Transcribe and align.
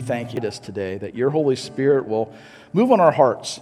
thank 0.00 0.34
you 0.34 0.40
this 0.40 0.58
today 0.58 0.98
that 0.98 1.14
your 1.14 1.30
Holy 1.30 1.56
Spirit 1.56 2.06
will 2.06 2.32
move 2.72 2.92
on 2.92 3.00
our 3.00 3.12
hearts, 3.12 3.60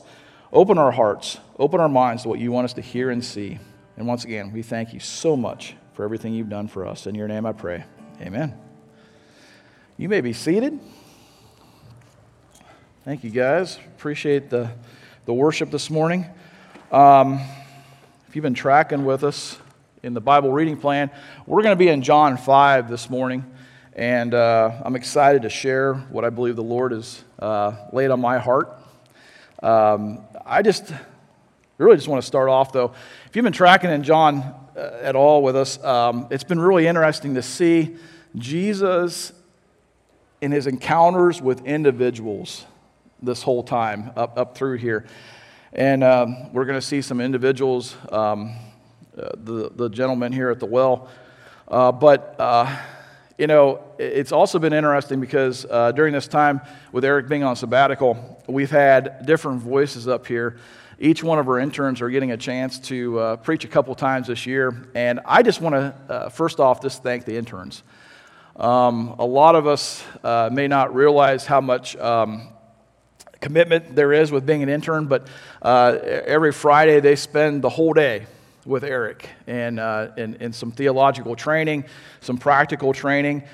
open 0.52 0.78
our 0.78 0.92
hearts, 0.92 1.38
open 1.58 1.80
our 1.80 1.88
minds 1.88 2.22
to 2.22 2.28
what 2.28 2.38
you 2.38 2.52
want 2.52 2.64
us 2.64 2.72
to 2.74 2.80
hear 2.80 3.10
and 3.10 3.24
see. 3.24 3.58
And 3.96 4.06
once 4.06 4.24
again, 4.24 4.52
we 4.52 4.62
thank 4.62 4.92
you 4.92 5.00
so 5.00 5.36
much 5.36 5.74
for 5.94 6.04
everything 6.04 6.34
you've 6.34 6.48
done 6.48 6.68
for 6.68 6.86
us. 6.86 7.06
In 7.06 7.14
your 7.14 7.28
name 7.28 7.46
I 7.46 7.52
pray. 7.52 7.84
Amen. 8.20 8.54
You 9.96 10.08
may 10.08 10.20
be 10.20 10.32
seated. 10.32 10.78
Thank 13.04 13.24
you, 13.24 13.30
guys. 13.30 13.78
Appreciate 13.96 14.50
the, 14.50 14.70
the 15.24 15.32
worship 15.32 15.70
this 15.70 15.88
morning. 15.88 16.26
Um, 16.92 17.40
if 18.28 18.36
you've 18.36 18.42
been 18.42 18.52
tracking 18.52 19.04
with 19.04 19.24
us 19.24 19.58
in 20.02 20.12
the 20.12 20.20
Bible 20.20 20.52
reading 20.52 20.76
plan, 20.76 21.10
we're 21.46 21.62
going 21.62 21.72
to 21.72 21.78
be 21.78 21.88
in 21.88 22.02
John 22.02 22.36
5 22.36 22.90
this 22.90 23.08
morning. 23.08 23.44
And 23.96 24.34
uh, 24.34 24.82
I'm 24.84 24.94
excited 24.94 25.40
to 25.42 25.48
share 25.48 25.94
what 25.94 26.26
I 26.26 26.28
believe 26.28 26.54
the 26.54 26.62
Lord 26.62 26.92
has 26.92 27.24
uh, 27.38 27.72
laid 27.94 28.10
on 28.10 28.20
my 28.20 28.36
heart. 28.36 28.78
Um, 29.62 30.20
I 30.44 30.60
just 30.60 30.92
really 31.78 31.96
just 31.96 32.06
want 32.06 32.20
to 32.20 32.26
start 32.26 32.50
off, 32.50 32.72
though. 32.72 32.92
If 33.24 33.34
you've 33.34 33.44
been 33.44 33.54
tracking 33.54 33.88
in 33.88 34.02
John 34.02 34.54
uh, 34.76 34.98
at 35.00 35.16
all 35.16 35.42
with 35.42 35.56
us, 35.56 35.82
um, 35.82 36.28
it's 36.30 36.44
been 36.44 36.60
really 36.60 36.86
interesting 36.86 37.36
to 37.36 37.42
see 37.42 37.96
Jesus 38.36 39.32
in 40.42 40.52
his 40.52 40.66
encounters 40.66 41.40
with 41.40 41.64
individuals 41.64 42.66
this 43.22 43.42
whole 43.42 43.62
time 43.62 44.10
up, 44.14 44.36
up 44.36 44.58
through 44.58 44.76
here. 44.76 45.06
And 45.72 46.04
um, 46.04 46.52
we're 46.52 46.66
going 46.66 46.78
to 46.78 46.86
see 46.86 47.00
some 47.00 47.22
individuals, 47.22 47.96
um, 48.12 48.56
uh, 49.16 49.30
the, 49.36 49.70
the 49.74 49.88
gentleman 49.88 50.34
here 50.34 50.50
at 50.50 50.60
the 50.60 50.66
well. 50.66 51.08
Uh, 51.66 51.92
but 51.92 52.36
uh, 52.38 52.76
you 53.38 53.46
know, 53.46 53.80
it's 53.98 54.32
also 54.32 54.58
been 54.58 54.72
interesting 54.72 55.20
because 55.20 55.66
uh, 55.68 55.92
during 55.92 56.14
this 56.14 56.26
time, 56.26 56.60
with 56.90 57.04
Eric 57.04 57.28
being 57.28 57.44
on 57.44 57.54
sabbatical, 57.54 58.42
we've 58.46 58.70
had 58.70 59.26
different 59.26 59.60
voices 59.60 60.08
up 60.08 60.26
here. 60.26 60.56
Each 60.98 61.22
one 61.22 61.38
of 61.38 61.46
our 61.46 61.58
interns 61.58 62.00
are 62.00 62.08
getting 62.08 62.32
a 62.32 62.38
chance 62.38 62.78
to 62.88 63.18
uh, 63.18 63.36
preach 63.36 63.66
a 63.66 63.68
couple 63.68 63.94
times 63.94 64.28
this 64.28 64.46
year. 64.46 64.74
And 64.94 65.20
I 65.26 65.42
just 65.42 65.60
want 65.60 65.74
to, 65.74 65.94
uh, 66.08 66.28
first 66.30 66.60
off, 66.60 66.80
just 66.80 67.02
thank 67.02 67.26
the 67.26 67.36
interns. 67.36 67.82
Um, 68.56 69.14
a 69.18 69.26
lot 69.26 69.54
of 69.54 69.66
us 69.66 70.02
uh, 70.24 70.48
may 70.50 70.66
not 70.66 70.94
realize 70.94 71.44
how 71.44 71.60
much 71.60 71.94
um, 71.96 72.48
commitment 73.42 73.94
there 73.94 74.14
is 74.14 74.32
with 74.32 74.46
being 74.46 74.62
an 74.62 74.70
intern, 74.70 75.08
but 75.08 75.28
uh, 75.60 75.98
every 76.02 76.52
Friday 76.52 77.00
they 77.00 77.16
spend 77.16 77.60
the 77.60 77.68
whole 77.68 77.92
day 77.92 78.24
with 78.66 78.84
Eric 78.84 79.28
and, 79.46 79.78
uh, 79.78 80.08
and, 80.16 80.36
and 80.40 80.54
some 80.54 80.72
theological 80.72 81.36
training, 81.36 81.84
some 82.20 82.36
practical 82.36 82.92
training. 82.92 83.44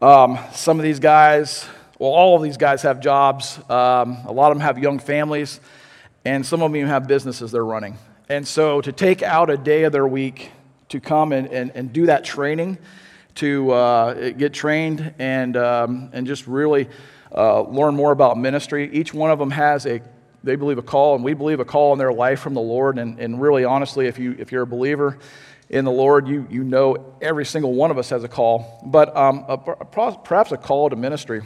Um, 0.00 0.38
some 0.52 0.78
of 0.78 0.84
these 0.84 0.98
guys, 0.98 1.66
well, 1.98 2.10
all 2.10 2.36
of 2.36 2.42
these 2.42 2.56
guys 2.56 2.82
have 2.82 3.00
jobs. 3.00 3.58
Um, 3.70 4.18
a 4.26 4.32
lot 4.32 4.50
of 4.50 4.58
them 4.58 4.62
have 4.62 4.78
young 4.78 4.98
families, 4.98 5.60
and 6.24 6.44
some 6.44 6.62
of 6.62 6.70
them 6.70 6.76
even 6.76 6.88
have 6.88 7.06
businesses 7.06 7.52
they're 7.52 7.64
running. 7.64 7.98
And 8.28 8.48
so 8.48 8.80
to 8.80 8.92
take 8.92 9.22
out 9.22 9.50
a 9.50 9.56
day 9.56 9.84
of 9.84 9.92
their 9.92 10.06
week 10.06 10.50
to 10.88 11.00
come 11.00 11.32
and, 11.32 11.48
and, 11.48 11.70
and 11.74 11.92
do 11.92 12.06
that 12.06 12.24
training, 12.24 12.78
to 13.36 13.70
uh, 13.72 14.30
get 14.30 14.52
trained 14.52 15.14
and, 15.18 15.56
um, 15.56 16.10
and 16.12 16.26
just 16.26 16.46
really 16.46 16.88
uh, 17.34 17.62
learn 17.62 17.94
more 17.94 18.12
about 18.12 18.38
ministry, 18.38 18.90
each 18.92 19.14
one 19.14 19.30
of 19.30 19.38
them 19.38 19.50
has 19.50 19.86
a 19.86 20.00
they 20.44 20.56
believe 20.56 20.78
a 20.78 20.82
call, 20.82 21.14
and 21.14 21.24
we 21.24 21.34
believe 21.34 21.60
a 21.60 21.64
call 21.64 21.92
in 21.92 21.98
their 21.98 22.12
life 22.12 22.40
from 22.40 22.54
the 22.54 22.60
Lord. 22.60 22.98
And, 22.98 23.18
and 23.18 23.40
really, 23.40 23.64
honestly, 23.64 24.06
if, 24.06 24.18
you, 24.18 24.36
if 24.38 24.52
you're 24.52 24.62
a 24.62 24.66
believer 24.66 25.18
in 25.68 25.84
the 25.84 25.90
Lord, 25.90 26.28
you, 26.28 26.46
you 26.50 26.64
know 26.64 27.14
every 27.20 27.44
single 27.44 27.74
one 27.74 27.90
of 27.90 27.98
us 27.98 28.10
has 28.10 28.24
a 28.24 28.28
call, 28.28 28.80
but 28.84 29.16
um, 29.16 29.44
a, 29.48 29.56
perhaps 29.56 30.52
a 30.52 30.56
call 30.56 30.90
to 30.90 30.96
ministry. 30.96 31.42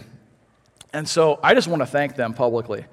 And 0.92 1.08
so 1.08 1.38
I 1.42 1.54
just 1.54 1.68
want 1.68 1.82
to 1.82 1.86
thank 1.86 2.16
them 2.16 2.34
publicly. 2.34 2.86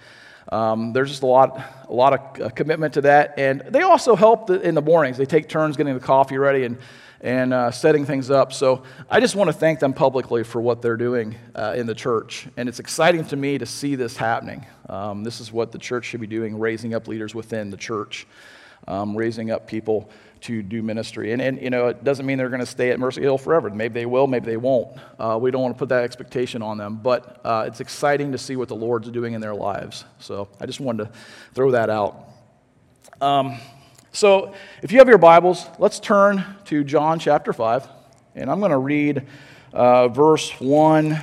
Um, 0.52 0.94
there's 0.94 1.10
just 1.10 1.24
a 1.24 1.28
lot, 1.28 1.64
a 1.88 1.94
lot 1.94 2.14
of 2.14 2.42
uh, 2.42 2.50
commitment 2.50 2.96
to 2.96 3.02
that. 3.02 3.36
And 3.38 3.62
they 3.62 3.82
also 3.82 4.16
help 4.16 4.50
in 4.50 4.76
the 4.76 4.82
mornings. 4.82 5.18
They 5.18 5.26
take 5.26 5.48
turns 5.48 5.78
getting 5.78 5.94
the 5.94 6.00
coffee 6.00 6.38
ready 6.38 6.66
and 6.66 6.78
and 7.24 7.54
uh, 7.54 7.72
setting 7.72 8.06
things 8.06 8.30
up. 8.30 8.52
So 8.52 8.84
I 9.10 9.22
just 9.22 9.34
want 9.34 9.48
to 9.48 9.54
thank 9.54 9.80
them 9.80 9.94
publicly 9.94 10.44
for 10.44 10.62
what 10.62 10.82
they're 10.82 10.98
doing 10.98 11.36
uh, 11.56 11.74
in 11.76 11.88
the 11.88 11.96
church. 11.96 12.48
And 12.58 12.68
it's 12.68 12.80
exciting 12.80 13.26
to 13.28 13.38
me 13.38 13.58
to 13.58 13.66
see 13.66 13.96
this 13.96 14.18
happening. 14.18 14.66
Um, 14.90 15.24
this 15.24 15.40
is 15.40 15.52
what 15.52 15.72
the 15.72 15.78
church 15.78 16.06
should 16.06 16.20
be 16.20 16.28
doing, 16.28 16.60
raising 16.60 16.94
up 16.94 17.08
leaders 17.08 17.34
within 17.34 17.70
the 17.70 17.78
church, 17.78 18.28
um, 18.90 19.16
raising 19.16 19.52
up 19.52 19.68
people 19.68 20.10
to 20.42 20.62
do 20.62 20.84
ministry. 20.84 21.32
And, 21.32 21.42
and, 21.42 21.62
you 21.62 21.70
know, 21.70 21.88
it 21.88 22.04
doesn't 22.04 22.26
mean 22.26 22.38
they're 22.38 22.50
going 22.50 22.60
to 22.60 22.66
stay 22.66 22.90
at 22.90 23.00
Mercy 23.00 23.22
Hill 23.22 23.38
forever. 23.38 23.70
Maybe 23.70 23.94
they 23.94 24.06
will, 24.06 24.28
maybe 24.28 24.48
they 24.48 24.58
won't. 24.58 24.98
Uh, 25.18 25.40
we 25.42 25.50
don't 25.50 25.62
want 25.62 25.76
to 25.76 25.80
put 25.80 25.88
that 25.90 26.04
expectation 26.04 26.62
on 26.62 26.78
them. 26.78 27.00
But 27.02 27.40
uh, 27.46 27.64
it's 27.68 27.80
exciting 27.80 28.34
to 28.34 28.38
see 28.38 28.58
what 28.58 28.68
the 28.68 28.76
Lord's 28.76 29.10
doing 29.10 29.34
in 29.34 29.40
their 29.40 29.56
lives. 29.56 30.04
So 30.20 30.50
I 30.60 30.66
just 30.66 30.82
wanted 30.82 31.06
to 31.06 31.12
throw 31.54 31.72
that 31.72 31.90
out. 31.90 32.28
Um, 33.22 33.58
so, 34.16 34.54
if 34.84 34.92
you 34.92 35.00
have 35.00 35.08
your 35.08 35.18
Bibles, 35.18 35.66
let's 35.80 36.00
turn 36.00 36.46
to 36.66 36.84
John 36.84 37.18
chapter 37.18 37.52
5, 37.52 37.88
and 38.36 38.48
I'm 38.48 38.60
going 38.60 38.70
to 38.70 38.78
read 38.78 39.26
uh, 39.74 40.08
verse 40.08 40.52
1 40.60 41.20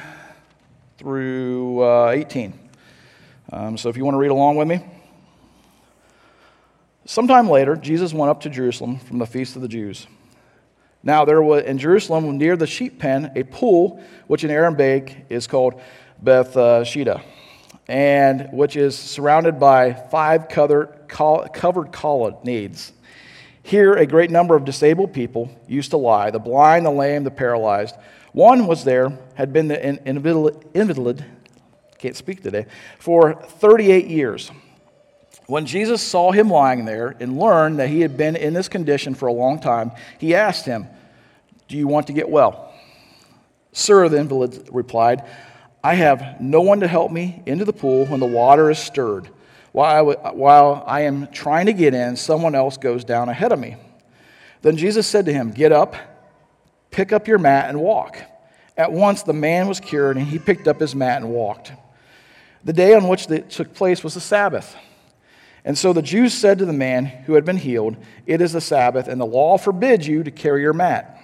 through 0.98 1.84
uh, 1.84 2.10
18. 2.10 2.58
Um, 3.52 3.78
so, 3.78 3.90
if 3.90 3.96
you 3.96 4.04
want 4.04 4.16
to 4.16 4.18
read 4.18 4.32
along 4.32 4.56
with 4.56 4.66
me. 4.66 4.84
Sometime 7.04 7.48
later, 7.48 7.76
Jesus 7.76 8.12
went 8.12 8.28
up 8.28 8.40
to 8.40 8.50
Jerusalem 8.50 8.98
from 8.98 9.18
the 9.18 9.26
feast 9.26 9.54
of 9.54 9.62
the 9.62 9.68
Jews. 9.68 10.08
Now, 11.04 11.24
there 11.24 11.40
was 11.40 11.62
in 11.62 11.78
Jerusalem 11.78 12.38
near 12.38 12.56
the 12.56 12.66
sheep 12.66 12.98
pen 12.98 13.30
a 13.36 13.44
pool, 13.44 14.02
which 14.26 14.42
in 14.42 14.50
Aramaic 14.50 15.26
is 15.28 15.46
called 15.46 15.80
Bethesda, 16.20 17.22
and 17.86 18.48
which 18.52 18.74
is 18.74 18.98
surrounded 18.98 19.60
by 19.60 19.92
five 19.92 20.48
covered 20.48 20.99
colonnades 21.10 22.92
Here, 23.62 23.94
a 23.94 24.06
great 24.06 24.30
number 24.30 24.56
of 24.56 24.64
disabled 24.64 25.12
people 25.12 25.50
used 25.68 25.90
to 25.90 25.96
lie 25.96 26.30
the 26.30 26.38
blind, 26.38 26.86
the 26.86 26.90
lame, 26.90 27.24
the 27.24 27.30
paralyzed. 27.30 27.96
One 28.32 28.66
was 28.66 28.84
there, 28.84 29.18
had 29.34 29.52
been 29.52 29.68
the 29.68 29.82
invalid, 30.74 31.24
can't 31.98 32.16
speak 32.16 32.42
today, 32.42 32.66
for 32.98 33.34
38 33.34 34.06
years. 34.06 34.50
When 35.46 35.66
Jesus 35.66 36.00
saw 36.00 36.30
him 36.30 36.48
lying 36.48 36.84
there 36.84 37.16
and 37.18 37.36
learned 37.36 37.80
that 37.80 37.88
he 37.88 38.02
had 38.02 38.16
been 38.16 38.36
in 38.36 38.54
this 38.54 38.68
condition 38.68 39.16
for 39.16 39.26
a 39.26 39.32
long 39.32 39.58
time, 39.58 39.90
he 40.18 40.34
asked 40.34 40.64
him, 40.64 40.86
Do 41.66 41.76
you 41.76 41.88
want 41.88 42.06
to 42.06 42.12
get 42.12 42.30
well? 42.30 42.72
Sir, 43.72 44.08
the 44.08 44.18
invalid 44.18 44.68
replied, 44.70 45.24
I 45.82 45.94
have 45.94 46.40
no 46.40 46.60
one 46.60 46.80
to 46.80 46.88
help 46.88 47.10
me 47.10 47.42
into 47.46 47.64
the 47.64 47.72
pool 47.72 48.06
when 48.06 48.20
the 48.20 48.26
water 48.26 48.70
is 48.70 48.78
stirred. 48.78 49.28
While 49.72 50.10
I, 50.10 50.30
while 50.32 50.84
I 50.86 51.02
am 51.02 51.28
trying 51.28 51.66
to 51.66 51.72
get 51.72 51.94
in, 51.94 52.16
someone 52.16 52.54
else 52.54 52.76
goes 52.76 53.04
down 53.04 53.28
ahead 53.28 53.52
of 53.52 53.58
me. 53.58 53.76
Then 54.62 54.76
Jesus 54.76 55.06
said 55.06 55.26
to 55.26 55.32
him, 55.32 55.52
Get 55.52 55.72
up, 55.72 55.94
pick 56.90 57.12
up 57.12 57.28
your 57.28 57.38
mat, 57.38 57.68
and 57.68 57.80
walk. 57.80 58.18
At 58.76 58.92
once 58.92 59.22
the 59.22 59.32
man 59.32 59.68
was 59.68 59.80
cured, 59.80 60.16
and 60.16 60.26
he 60.26 60.38
picked 60.38 60.66
up 60.66 60.80
his 60.80 60.94
mat 60.94 61.22
and 61.22 61.30
walked. 61.30 61.72
The 62.64 62.72
day 62.72 62.94
on 62.94 63.08
which 63.08 63.30
it 63.30 63.50
took 63.50 63.74
place 63.74 64.04
was 64.04 64.14
the 64.14 64.20
Sabbath. 64.20 64.76
And 65.64 65.76
so 65.76 65.92
the 65.92 66.02
Jews 66.02 66.34
said 66.34 66.58
to 66.58 66.64
the 66.64 66.72
man 66.72 67.04
who 67.04 67.34
had 67.34 67.44
been 67.44 67.56
healed, 67.56 67.96
It 68.26 68.40
is 68.40 68.52
the 68.52 68.60
Sabbath, 68.60 69.08
and 69.08 69.20
the 69.20 69.26
law 69.26 69.58
forbids 69.58 70.06
you 70.06 70.22
to 70.24 70.30
carry 70.30 70.62
your 70.62 70.72
mat. 70.72 71.18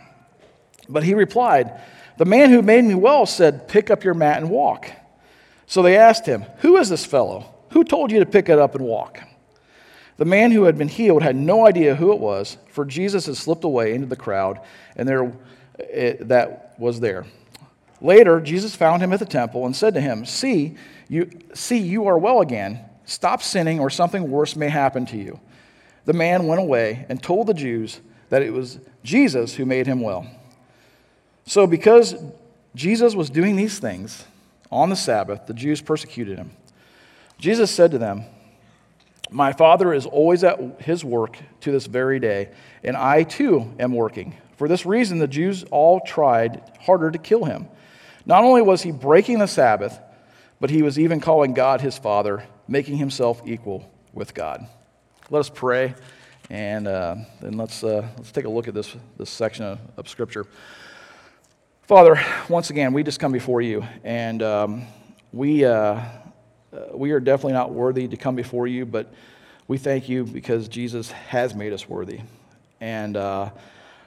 But 0.89 1.03
he 1.03 1.15
replied, 1.15 1.81
The 2.19 2.25
man 2.25 2.51
who 2.51 2.62
made 2.62 2.85
me 2.85 2.95
well 2.95 3.27
said, 3.27 3.69
Pick 3.69 3.91
up 3.91 4.05
your 4.05 4.15
mat 4.15 4.39
and 4.39 4.51
walk. 4.51 4.91
So 5.67 5.83
they 5.83 5.97
asked 5.97 6.27
him, 6.27 6.45
Who 6.59 6.77
is 6.77 6.89
this 6.89 7.05
fellow? 7.05 7.56
Who 7.71 7.84
told 7.84 8.10
you 8.10 8.21
to 8.21 8.27
pick 8.27 8.49
it 8.49 8.59
up 8.59 8.75
and 8.75 8.84
walk? 8.84 9.21
The 10.16 10.25
man 10.25 10.50
who 10.50 10.65
had 10.65 10.78
been 10.78 10.88
healed 10.88 11.22
had 11.22 11.37
no 11.37 11.66
idea 11.66 11.94
who 11.94 12.12
it 12.12 12.19
was, 12.19 12.56
for 12.71 12.84
Jesus 12.84 13.27
had 13.27 13.37
slipped 13.37 13.65
away 13.65 13.93
into 13.93 14.06
the 14.06 14.16
crowd, 14.16 14.60
and 14.97 15.09
there 15.09 15.32
it, 15.78 16.28
that 16.28 16.75
was 16.78 17.00
there. 17.00 17.26
Later, 18.00 18.41
Jesus 18.41 18.75
found 18.75 19.03
him 19.03 19.12
at 19.12 19.19
the 19.19 19.26
temple 19.26 19.66
and 19.66 19.76
said 19.76 19.94
to 19.94 20.00
him, 20.00 20.25
"See, 20.25 20.76
you 21.09 21.31
see 21.55 21.79
you 21.79 22.06
are 22.06 22.19
well 22.19 22.41
again. 22.41 22.81
Stop 23.05 23.43
sinning, 23.43 23.79
or 23.79 23.91
something 23.91 24.31
worse 24.31 24.56
may 24.56 24.69
happen 24.69 25.05
to 25.06 25.17
you." 25.17 25.38
The 26.06 26.12
man 26.12 26.46
went 26.46 26.61
away 26.61 27.05
and 27.08 27.23
told 27.23 27.46
the 27.46 27.55
Jews 27.55 28.00
that 28.31 28.43
it 28.43 28.52
was 28.52 28.79
Jesus 29.02 29.55
who 29.55 29.67
made 29.67 29.87
him 29.87 30.00
well. 30.00 30.26
So, 31.46 31.67
because 31.67 32.14
Jesus 32.75 33.14
was 33.14 33.31
doing 33.31 33.56
these 33.56 33.79
things 33.79 34.25
on 34.70 34.91
the 34.91 34.96
Sabbath, 34.96 35.46
the 35.46 35.55
Jews 35.55 35.81
persecuted 35.81 36.38
him. 36.38 36.50
Jesus 37.38 37.71
said 37.71 37.91
to 37.91 37.99
them, 37.99 38.25
My 39.31 39.53
Father 39.53 39.93
is 39.93 40.06
always 40.06 40.43
at 40.44 40.81
his 40.81 41.05
work 41.05 41.38
to 41.61 41.71
this 41.71 41.87
very 41.87 42.19
day, 42.19 42.50
and 42.83 42.97
I 42.97 43.25
too 43.25 43.75
am 43.79 43.93
working. 43.93 44.35
For 44.56 44.69
this 44.69 44.87
reason, 44.87 45.19
the 45.19 45.29
Jews 45.29 45.65
all 45.71 46.00
tried 46.00 46.62
harder 46.81 47.11
to 47.11 47.19
kill 47.19 47.44
him. 47.44 47.69
Not 48.25 48.43
only 48.43 48.62
was 48.62 48.83
he 48.83 48.91
breaking 48.91 49.38
the 49.38 49.47
Sabbath, 49.47 50.00
but 50.61 50.71
he 50.71 50.83
was 50.83 50.99
even 50.99 51.21
calling 51.21 51.53
God 51.53 51.81
his 51.81 51.99
Father, 51.99 52.44
making 52.67 52.97
himself 52.97 53.43
equal 53.44 53.89
with 54.15 54.32
God. 54.32 54.67
Let 55.29 55.41
us 55.41 55.50
pray, 55.50 55.94
and 56.49 56.89
uh, 56.89 57.17
then 57.43 57.59
let's, 57.59 57.85
uh, 57.85 58.09
let's 58.17 58.32
take 58.32 58.47
a 58.47 58.49
look 58.49 58.67
at 58.67 58.75
this, 58.75 58.97
this 59.19 59.29
section 59.29 59.65
of, 59.65 59.79
of 59.99 60.09
Scripture. 60.09 60.47
Father, 61.82 62.21
once 62.49 62.71
again, 62.71 62.93
we 62.93 63.03
just 63.03 63.21
come 63.21 63.32
before 63.32 63.61
you, 63.61 63.85
and 64.03 64.43
um, 64.43 64.87
we, 65.32 65.65
uh, 65.65 66.00
uh, 66.76 66.96
we 66.96 67.12
are 67.12 67.20
definitely 67.20 67.55
not 67.55 67.73
worthy 67.73 68.06
to 68.08 68.17
come 68.17 68.34
before 68.34 68.67
you, 68.67 68.84
but 68.84 69.12
we 69.67 69.78
thank 69.78 70.08
you 70.08 70.25
because 70.25 70.69
Jesus 70.69 71.11
has 71.11 71.55
made 71.55 71.73
us 71.73 71.88
worthy. 71.88 72.20
And 72.81 73.17
uh, 73.17 73.50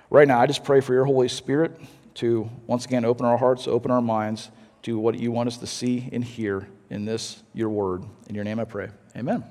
right 0.10 0.28
now, 0.28 0.40
I 0.40 0.46
just 0.46 0.64
pray 0.64 0.82
for 0.82 0.94
your 0.94 1.06
Holy 1.06 1.28
Spirit 1.28 1.80
to 2.16 2.50
once 2.68 2.86
again 2.86 3.06
open 3.06 3.26
our 3.26 3.38
hearts, 3.38 3.68
open 3.68 3.92
our 3.92 4.02
minds 4.02 4.50
to 4.84 5.00
what 5.00 5.18
you 5.18 5.32
want 5.32 5.48
us 5.48 5.58
to 5.58 5.68
see 5.68 6.10
and 6.12 6.24
hear 6.24 6.68
in 6.90 7.06
this, 7.06 7.42
your 7.54 7.70
word. 7.70 8.04
In 8.28 8.36
your 8.36 8.44
name 8.44 8.60
I 8.60 8.66
pray. 8.66 8.90
Amen. 9.16 9.44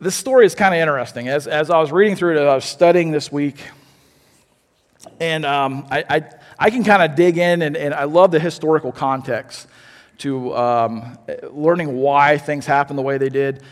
This 0.00 0.14
story 0.14 0.46
is 0.46 0.54
kind 0.54 0.74
of 0.74 0.80
interesting. 0.80 1.28
As, 1.28 1.46
as 1.46 1.70
I 1.70 1.78
was 1.78 1.92
reading 1.92 2.16
through 2.16 2.38
it, 2.38 2.46
I 2.46 2.54
was 2.54 2.64
studying 2.64 3.10
this 3.10 3.30
week, 3.30 3.62
and 5.18 5.44
um, 5.44 5.86
I, 5.90 6.04
I, 6.08 6.30
I, 6.58 6.70
can 6.70 6.84
kind 6.84 7.02
of 7.02 7.16
dig 7.16 7.36
in, 7.36 7.60
and, 7.60 7.76
and 7.76 7.92
I 7.92 8.04
love 8.04 8.30
the 8.30 8.40
historical 8.40 8.92
context 8.92 9.66
to 10.20 10.56
um, 10.56 11.18
learning 11.50 11.96
why 11.96 12.38
things 12.38 12.66
happened 12.66 12.98
the 12.98 13.02
way 13.02 13.18
they 13.18 13.28
did. 13.28 13.62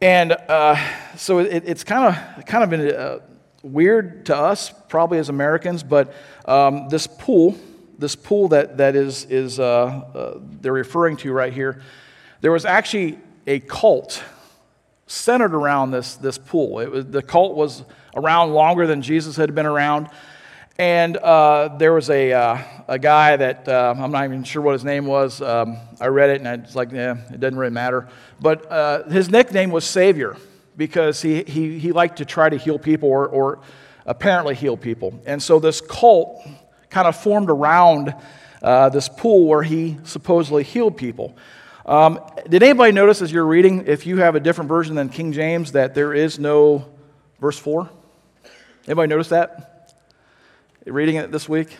And 0.00 0.32
uh, 0.32 0.76
so 1.16 1.38
it, 1.40 1.64
it's 1.66 1.82
kind 1.82 2.14
of 2.14 2.46
kind 2.46 2.62
of 2.62 2.70
been 2.70 2.94
uh, 2.94 3.18
weird 3.62 4.26
to 4.26 4.36
us, 4.36 4.72
probably 4.88 5.18
as 5.18 5.28
Americans, 5.28 5.82
but 5.82 6.14
um, 6.44 6.88
this 6.88 7.06
pool, 7.06 7.56
this 7.98 8.14
pool 8.14 8.48
that, 8.48 8.76
that 8.78 8.94
is, 8.94 9.24
is 9.24 9.58
uh, 9.58 9.64
uh, 9.64 10.38
they're 10.60 10.72
referring 10.72 11.16
to 11.18 11.32
right 11.32 11.52
here, 11.52 11.82
there 12.40 12.52
was 12.52 12.64
actually 12.64 13.18
a 13.46 13.60
cult 13.60 14.22
centered 15.06 15.54
around 15.54 15.90
this, 15.90 16.14
this 16.16 16.38
pool. 16.38 16.80
It 16.80 16.90
was, 16.90 17.06
the 17.06 17.22
cult 17.22 17.56
was 17.56 17.82
around 18.14 18.52
longer 18.52 18.86
than 18.86 19.02
Jesus 19.02 19.36
had 19.36 19.54
been 19.54 19.66
around. 19.66 20.08
And 20.80 21.16
uh, 21.16 21.76
there 21.76 21.92
was 21.92 22.08
a, 22.08 22.32
uh, 22.32 22.62
a 22.86 23.00
guy 23.00 23.36
that 23.36 23.66
uh, 23.66 23.96
I'm 23.98 24.12
not 24.12 24.24
even 24.24 24.44
sure 24.44 24.62
what 24.62 24.74
his 24.74 24.84
name 24.84 25.06
was. 25.06 25.42
Um, 25.42 25.76
I 26.00 26.06
read 26.06 26.30
it 26.30 26.38
and 26.38 26.46
I 26.46 26.54
was 26.54 26.76
like, 26.76 26.92
yeah, 26.92 27.16
it 27.32 27.40
doesn't 27.40 27.58
really 27.58 27.72
matter. 27.72 28.06
But 28.40 28.70
uh, 28.70 29.08
his 29.08 29.28
nickname 29.28 29.72
was 29.72 29.84
Savior 29.84 30.36
because 30.76 31.20
he, 31.20 31.42
he, 31.42 31.80
he 31.80 31.90
liked 31.90 32.18
to 32.18 32.24
try 32.24 32.48
to 32.48 32.56
heal 32.56 32.78
people 32.78 33.08
or, 33.08 33.26
or 33.26 33.58
apparently 34.06 34.54
heal 34.54 34.76
people. 34.76 35.20
And 35.26 35.42
so 35.42 35.58
this 35.58 35.80
cult 35.80 36.46
kind 36.90 37.08
of 37.08 37.16
formed 37.16 37.50
around 37.50 38.14
uh, 38.62 38.88
this 38.90 39.08
pool 39.08 39.48
where 39.48 39.64
he 39.64 39.98
supposedly 40.04 40.62
healed 40.62 40.96
people. 40.96 41.36
Um, 41.86 42.20
did 42.48 42.62
anybody 42.62 42.92
notice 42.92 43.20
as 43.20 43.32
you're 43.32 43.46
reading, 43.46 43.88
if 43.88 44.06
you 44.06 44.18
have 44.18 44.36
a 44.36 44.40
different 44.40 44.68
version 44.68 44.94
than 44.94 45.08
King 45.08 45.32
James, 45.32 45.72
that 45.72 45.96
there 45.96 46.14
is 46.14 46.38
no 46.38 46.86
verse 47.40 47.58
4? 47.58 47.90
Anybody 48.86 49.08
notice 49.08 49.30
that? 49.30 49.67
Reading 50.90 51.16
it 51.16 51.30
this 51.30 51.48
week? 51.48 51.76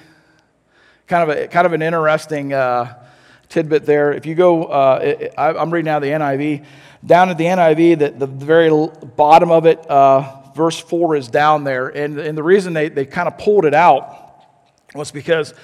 Kind 1.07 1.31
of, 1.31 1.37
a, 1.37 1.49
kind 1.49 1.67
of 1.67 1.73
an 1.73 1.81
interesting 1.81 2.53
uh, 2.53 3.03
tidbit 3.49 3.87
there. 3.87 4.13
If 4.13 4.27
you 4.27 4.35
go, 4.35 4.65
uh, 4.65 5.29
I, 5.39 5.55
I'm 5.55 5.73
reading 5.73 5.87
now 5.87 5.99
the 5.99 6.09
NIV. 6.09 6.67
Down 7.07 7.31
at 7.31 7.39
the 7.39 7.45
NIV, 7.45 7.99
the, 7.99 8.11
the 8.11 8.27
very 8.27 8.71
bottom 9.17 9.51
of 9.51 9.65
it, 9.65 9.79
uh, 9.87 10.53
verse 10.55 10.79
4 10.79 11.17
is 11.17 11.29
down 11.29 11.65
there. 11.65 11.89
And, 11.89 12.19
and 12.19 12.37
the 12.37 12.43
reason 12.43 12.75
they, 12.75 12.91
they 12.91 13.07
kind 13.07 13.29
of 13.29 13.39
pulled 13.39 13.65
it 13.65 13.73
out 13.73 14.45
was 14.95 15.11
because 15.11 15.55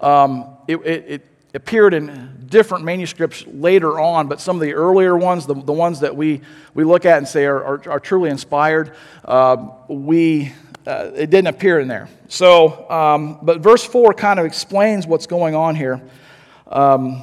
um, 0.00 0.56
it, 0.66 0.76
it, 0.76 1.04
it, 1.08 1.26
appeared 1.54 1.94
in 1.94 2.46
different 2.48 2.84
manuscripts 2.84 3.46
later 3.46 4.00
on, 4.00 4.26
but 4.28 4.40
some 4.40 4.56
of 4.56 4.62
the 4.62 4.74
earlier 4.74 5.16
ones, 5.16 5.46
the, 5.46 5.54
the 5.54 5.72
ones 5.72 6.00
that 6.00 6.14
we, 6.14 6.40
we 6.74 6.84
look 6.84 7.04
at 7.04 7.18
and 7.18 7.28
say 7.28 7.44
are, 7.44 7.64
are, 7.64 7.90
are 7.90 8.00
truly 8.00 8.30
inspired, 8.30 8.94
uh, 9.24 9.68
we, 9.88 10.52
uh, 10.86 11.10
it 11.14 11.30
didn't 11.30 11.46
appear 11.46 11.78
in 11.78 11.88
there. 11.88 12.08
So, 12.28 12.90
um, 12.90 13.38
but 13.42 13.60
verse 13.60 13.84
4 13.84 14.14
kind 14.14 14.38
of 14.38 14.46
explains 14.46 15.06
what's 15.06 15.26
going 15.26 15.54
on 15.54 15.76
here. 15.76 16.02
Um, 16.66 17.22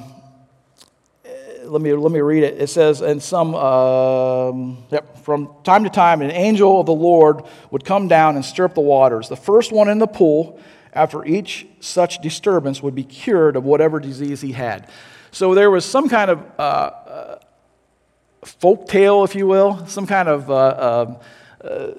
let 1.63 1.81
me, 1.81 1.93
let 1.93 2.11
me 2.11 2.19
read 2.19 2.43
it. 2.43 2.61
It 2.61 2.67
says, 2.67 3.01
and 3.01 3.21
some, 3.21 3.55
um, 3.55 4.83
yep, 4.91 5.17
from 5.19 5.55
time 5.63 5.83
to 5.83 5.89
time, 5.89 6.21
an 6.21 6.31
angel 6.31 6.79
of 6.79 6.85
the 6.85 6.93
Lord 6.93 7.43
would 7.69 7.85
come 7.85 8.07
down 8.07 8.35
and 8.35 8.43
stir 8.43 8.65
up 8.65 8.75
the 8.75 8.81
waters. 8.81 9.29
The 9.29 9.37
first 9.37 9.71
one 9.71 9.87
in 9.87 9.99
the 9.99 10.07
pool, 10.07 10.59
after 10.93 11.23
each 11.25 11.67
such 11.81 12.21
disturbance, 12.21 12.81
would 12.81 12.95
be 12.95 13.03
cured 13.03 13.55
of 13.55 13.65
whatever 13.65 13.99
disease 13.99 14.41
he 14.41 14.53
had. 14.53 14.87
So 15.31 15.53
there 15.53 15.69
was 15.69 15.83
some 15.85 16.07
kind 16.07 16.31
of 16.31 16.39
uh, 16.57 16.61
uh, 16.61 17.39
folk 18.43 18.87
tale, 18.87 19.23
if 19.23 19.35
you 19.35 19.47
will, 19.47 19.85
some 19.87 20.07
kind 20.07 20.29
of 20.29 20.49
uh, 20.49 20.53
uh, 20.53 21.19
uh 21.63 21.91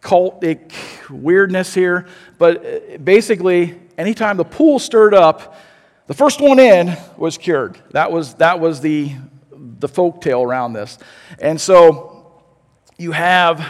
cultic 0.00 0.72
weirdness 1.10 1.74
here. 1.74 2.06
But 2.38 2.64
uh, 2.64 2.98
basically, 2.98 3.74
anytime 3.98 4.36
the 4.36 4.44
pool 4.44 4.78
stirred 4.78 5.14
up, 5.14 5.56
the 6.06 6.14
first 6.14 6.40
one 6.40 6.60
in 6.60 6.96
was 7.16 7.36
cured. 7.36 7.76
That 7.90 8.12
was, 8.12 8.34
that 8.34 8.60
was 8.60 8.80
the, 8.80 9.12
the 9.50 9.88
folk 9.88 10.20
tale 10.20 10.42
around 10.42 10.74
this. 10.74 10.98
And 11.40 11.60
so 11.60 12.40
you 12.96 13.10
have, 13.10 13.66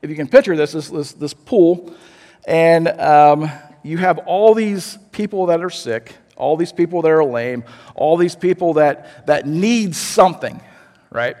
if 0.00 0.08
you 0.08 0.14
can 0.14 0.28
picture 0.28 0.56
this, 0.56 0.72
this, 0.72 0.88
this, 0.88 1.12
this 1.12 1.34
pool, 1.34 1.92
and 2.46 2.88
um, 2.88 3.50
you 3.82 3.98
have 3.98 4.18
all 4.18 4.54
these 4.54 4.98
people 5.12 5.46
that 5.46 5.62
are 5.62 5.70
sick, 5.70 6.14
all 6.36 6.56
these 6.56 6.72
people 6.72 7.02
that 7.02 7.10
are 7.10 7.24
lame, 7.24 7.64
all 7.94 8.16
these 8.16 8.36
people 8.36 8.74
that, 8.74 9.26
that 9.26 9.46
need 9.46 9.94
something, 9.94 10.60
right? 11.10 11.36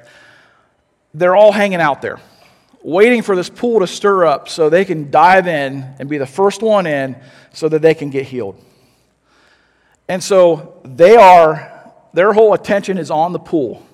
They're 1.14 1.36
all 1.36 1.52
hanging 1.52 1.80
out 1.80 2.02
there, 2.02 2.20
waiting 2.82 3.22
for 3.22 3.36
this 3.36 3.48
pool 3.48 3.80
to 3.80 3.86
stir 3.86 4.26
up 4.26 4.48
so 4.48 4.68
they 4.68 4.84
can 4.84 5.10
dive 5.10 5.46
in 5.46 5.84
and 5.98 6.08
be 6.08 6.18
the 6.18 6.26
first 6.26 6.62
one 6.62 6.86
in 6.86 7.16
so 7.52 7.68
that 7.68 7.82
they 7.82 7.94
can 7.94 8.10
get 8.10 8.26
healed. 8.26 8.62
And 10.08 10.22
so 10.22 10.80
they 10.84 11.16
are, 11.16 11.92
their 12.12 12.32
whole 12.32 12.54
attention 12.54 12.98
is 12.98 13.10
on 13.10 13.32
the 13.32 13.38
pool. 13.38 13.86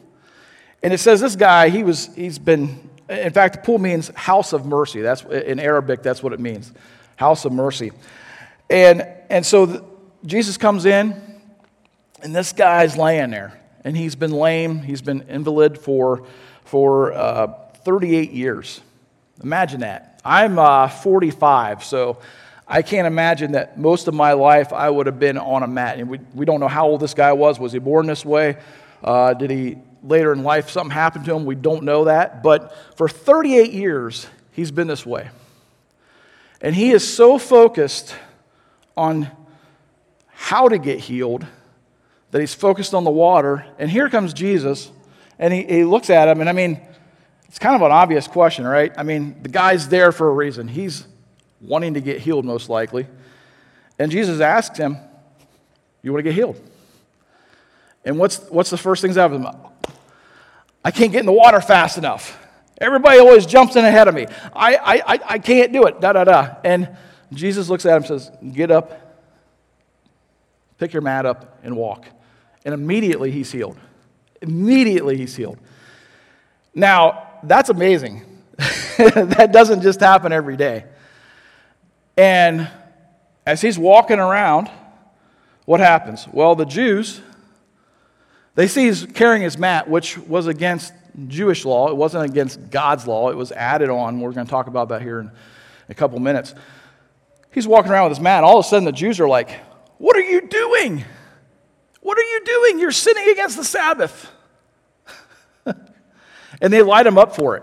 And 0.82 0.92
it 0.92 0.98
says 0.98 1.20
this 1.20 1.34
guy, 1.34 1.70
he 1.70 1.82
was, 1.82 2.14
he's 2.14 2.38
been, 2.38 2.90
in 3.08 3.32
fact, 3.32 3.56
the 3.56 3.60
pool 3.62 3.78
means 3.78 4.08
house 4.14 4.52
of 4.52 4.66
mercy. 4.66 5.00
That's, 5.00 5.22
in 5.22 5.58
Arabic, 5.58 6.02
that's 6.02 6.22
what 6.22 6.32
it 6.32 6.40
means 6.40 6.72
house 7.16 7.44
of 7.44 7.52
mercy. 7.52 7.92
And, 8.70 9.06
and 9.28 9.44
so 9.44 9.66
the, 9.66 9.84
Jesus 10.24 10.56
comes 10.56 10.86
in, 10.86 11.20
and 12.22 12.34
this 12.34 12.52
guy's 12.52 12.96
laying 12.96 13.30
there. 13.30 13.60
And 13.84 13.96
he's 13.96 14.14
been 14.14 14.32
lame, 14.32 14.78
he's 14.78 15.02
been 15.02 15.22
invalid 15.28 15.78
for, 15.78 16.26
for 16.64 17.12
uh, 17.12 17.48
38 17.84 18.30
years. 18.30 18.80
Imagine 19.42 19.80
that. 19.80 20.20
I'm 20.24 20.58
uh, 20.58 20.88
45, 20.88 21.84
so 21.84 22.18
I 22.66 22.80
can't 22.80 23.06
imagine 23.06 23.52
that 23.52 23.78
most 23.78 24.08
of 24.08 24.14
my 24.14 24.32
life 24.32 24.72
I 24.72 24.88
would 24.88 25.06
have 25.06 25.18
been 25.18 25.36
on 25.36 25.62
a 25.62 25.66
mat. 25.66 25.98
And 25.98 26.08
we, 26.08 26.18
we 26.32 26.46
don't 26.46 26.60
know 26.60 26.68
how 26.68 26.86
old 26.86 27.00
this 27.00 27.12
guy 27.12 27.32
was. 27.32 27.60
Was 27.60 27.72
he 27.72 27.78
born 27.78 28.06
this 28.06 28.24
way? 28.24 28.56
Uh, 29.02 29.34
did 29.34 29.50
he 29.50 29.76
later 30.02 30.32
in 30.32 30.42
life 30.42 30.70
something 30.70 30.90
happen 30.90 31.24
to 31.24 31.34
him? 31.34 31.44
We 31.44 31.56
don't 31.56 31.84
know 31.84 32.04
that. 32.04 32.42
But 32.42 32.74
for 32.96 33.06
38 33.06 33.72
years, 33.72 34.26
he's 34.52 34.70
been 34.70 34.86
this 34.86 35.04
way. 35.04 35.28
And 36.62 36.74
he 36.74 36.92
is 36.92 37.06
so 37.06 37.38
focused 37.38 38.14
on 38.96 39.30
how 40.28 40.68
to 40.68 40.78
get 40.78 40.98
healed 40.98 41.46
that 42.30 42.40
he's 42.40 42.54
focused 42.54 42.94
on 42.94 43.04
the 43.04 43.10
water. 43.10 43.64
And 43.78 43.90
here 43.90 44.08
comes 44.08 44.34
Jesus, 44.34 44.90
and 45.38 45.52
he, 45.52 45.62
he 45.62 45.84
looks 45.84 46.10
at 46.10 46.28
him, 46.28 46.40
and 46.40 46.48
I 46.48 46.52
mean, 46.52 46.80
it's 47.46 47.60
kind 47.60 47.76
of 47.76 47.82
an 47.82 47.92
obvious 47.92 48.26
question, 48.26 48.66
right? 48.66 48.92
I 48.96 49.04
mean, 49.04 49.40
the 49.42 49.48
guy's 49.48 49.88
there 49.88 50.10
for 50.10 50.28
a 50.28 50.32
reason. 50.32 50.66
He's 50.66 51.06
wanting 51.60 51.94
to 51.94 52.00
get 52.00 52.20
healed, 52.20 52.44
most 52.44 52.68
likely. 52.68 53.06
And 53.98 54.10
Jesus 54.10 54.40
asks 54.40 54.76
him, 54.76 54.96
You 56.02 56.12
want 56.12 56.24
to 56.24 56.30
get 56.30 56.34
healed? 56.34 56.60
And 58.04 58.18
what's, 58.18 58.38
what's 58.50 58.70
the 58.70 58.76
first 58.76 59.00
things 59.00 59.16
out 59.16 59.32
of 59.32 59.40
him? 59.40 59.46
I 60.84 60.90
can't 60.90 61.12
get 61.12 61.20
in 61.20 61.26
the 61.26 61.32
water 61.32 61.60
fast 61.60 61.96
enough. 61.96 62.36
Everybody 62.78 63.20
always 63.20 63.46
jumps 63.46 63.76
in 63.76 63.84
ahead 63.84 64.08
of 64.08 64.14
me. 64.14 64.26
I, 64.52 64.76
I, 64.76 65.20
I 65.24 65.38
can't 65.38 65.72
do 65.72 65.84
it. 65.84 66.00
Da, 66.00 66.12
da, 66.12 66.24
da. 66.24 66.56
And 66.64 66.96
Jesus 67.32 67.68
looks 67.68 67.86
at 67.86 67.96
him 67.96 68.02
and 68.02 68.06
says, 68.06 68.30
Get 68.52 68.70
up, 68.70 69.18
pick 70.78 70.92
your 70.92 71.02
mat 71.02 71.26
up, 71.26 71.58
and 71.62 71.76
walk. 71.76 72.06
And 72.64 72.74
immediately 72.74 73.30
he's 73.30 73.50
healed. 73.52 73.76
Immediately 74.40 75.16
he's 75.16 75.34
healed. 75.34 75.58
Now, 76.74 77.28
that's 77.42 77.68
amazing. 77.68 78.22
that 78.98 79.50
doesn't 79.52 79.82
just 79.82 80.00
happen 80.00 80.32
every 80.32 80.56
day. 80.56 80.84
And 82.16 82.68
as 83.46 83.60
he's 83.60 83.78
walking 83.78 84.18
around, 84.18 84.70
what 85.64 85.80
happens? 85.80 86.26
Well, 86.30 86.54
the 86.54 86.64
Jews, 86.64 87.20
they 88.54 88.68
see 88.68 88.86
he's 88.86 89.06
carrying 89.06 89.42
his 89.42 89.58
mat, 89.58 89.88
which 89.88 90.18
was 90.18 90.46
against 90.46 90.92
Jewish 91.28 91.64
law. 91.64 91.88
It 91.88 91.96
wasn't 91.96 92.24
against 92.30 92.70
God's 92.70 93.06
law. 93.06 93.30
It 93.30 93.36
was 93.36 93.52
added 93.52 93.90
on. 93.90 94.20
We're 94.20 94.32
going 94.32 94.46
to 94.46 94.50
talk 94.50 94.66
about 94.66 94.88
that 94.90 95.02
here 95.02 95.20
in 95.20 95.30
a 95.88 95.94
couple 95.94 96.18
minutes. 96.18 96.54
He's 97.54 97.68
walking 97.68 97.92
around 97.92 98.08
with 98.08 98.18
his 98.18 98.22
mat. 98.22 98.42
All 98.42 98.58
of 98.58 98.64
a 98.64 98.68
sudden, 98.68 98.84
the 98.84 98.92
Jews 98.92 99.20
are 99.20 99.28
like, 99.28 99.50
What 99.98 100.16
are 100.16 100.22
you 100.22 100.40
doing? 100.42 101.04
What 102.00 102.18
are 102.18 102.22
you 102.22 102.44
doing? 102.44 102.80
You're 102.80 102.92
sinning 102.92 103.30
against 103.30 103.56
the 103.56 103.64
Sabbath. 103.64 104.30
and 105.64 106.72
they 106.72 106.82
light 106.82 107.06
him 107.06 107.16
up 107.16 107.36
for 107.36 107.56
it. 107.56 107.62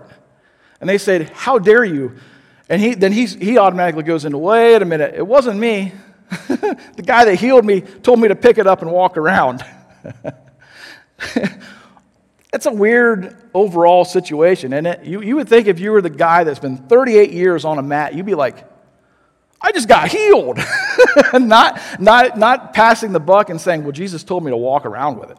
And 0.79 0.89
they 0.89 0.97
said, 0.97 1.29
How 1.31 1.59
dare 1.59 1.83
you? 1.83 2.15
And 2.69 2.81
he, 2.81 2.93
then 2.93 3.11
he's, 3.11 3.33
he 3.33 3.57
automatically 3.57 4.03
goes 4.03 4.23
into, 4.23 4.37
wait 4.37 4.81
a 4.81 4.85
minute, 4.85 5.13
it 5.13 5.27
wasn't 5.27 5.59
me. 5.59 5.91
the 6.47 7.03
guy 7.05 7.25
that 7.25 7.35
healed 7.35 7.65
me 7.65 7.81
told 7.81 8.17
me 8.17 8.29
to 8.29 8.35
pick 8.35 8.57
it 8.57 8.65
up 8.65 8.81
and 8.81 8.89
walk 8.89 9.17
around. 9.17 9.61
it's 12.53 12.65
a 12.65 12.71
weird 12.71 13.35
overall 13.53 14.05
situation, 14.05 14.71
isn't 14.71 14.85
it? 14.85 15.03
You, 15.03 15.21
you 15.21 15.35
would 15.35 15.49
think 15.49 15.67
if 15.67 15.81
you 15.81 15.91
were 15.91 16.01
the 16.01 16.09
guy 16.09 16.45
that's 16.45 16.59
been 16.59 16.77
38 16.77 17.31
years 17.31 17.65
on 17.65 17.77
a 17.77 17.83
mat, 17.83 18.15
you'd 18.15 18.25
be 18.25 18.35
like, 18.35 18.70
I 19.61 19.71
just 19.71 19.87
got 19.87 20.09
healed. 20.09 20.57
not, 21.33 21.79
not, 21.99 22.37
not 22.37 22.73
passing 22.73 23.11
the 23.11 23.19
buck 23.19 23.49
and 23.49 23.61
saying, 23.61 23.83
Well, 23.83 23.91
Jesus 23.91 24.23
told 24.23 24.43
me 24.43 24.51
to 24.51 24.57
walk 24.57 24.85
around 24.85 25.19
with 25.19 25.31
it. 25.31 25.37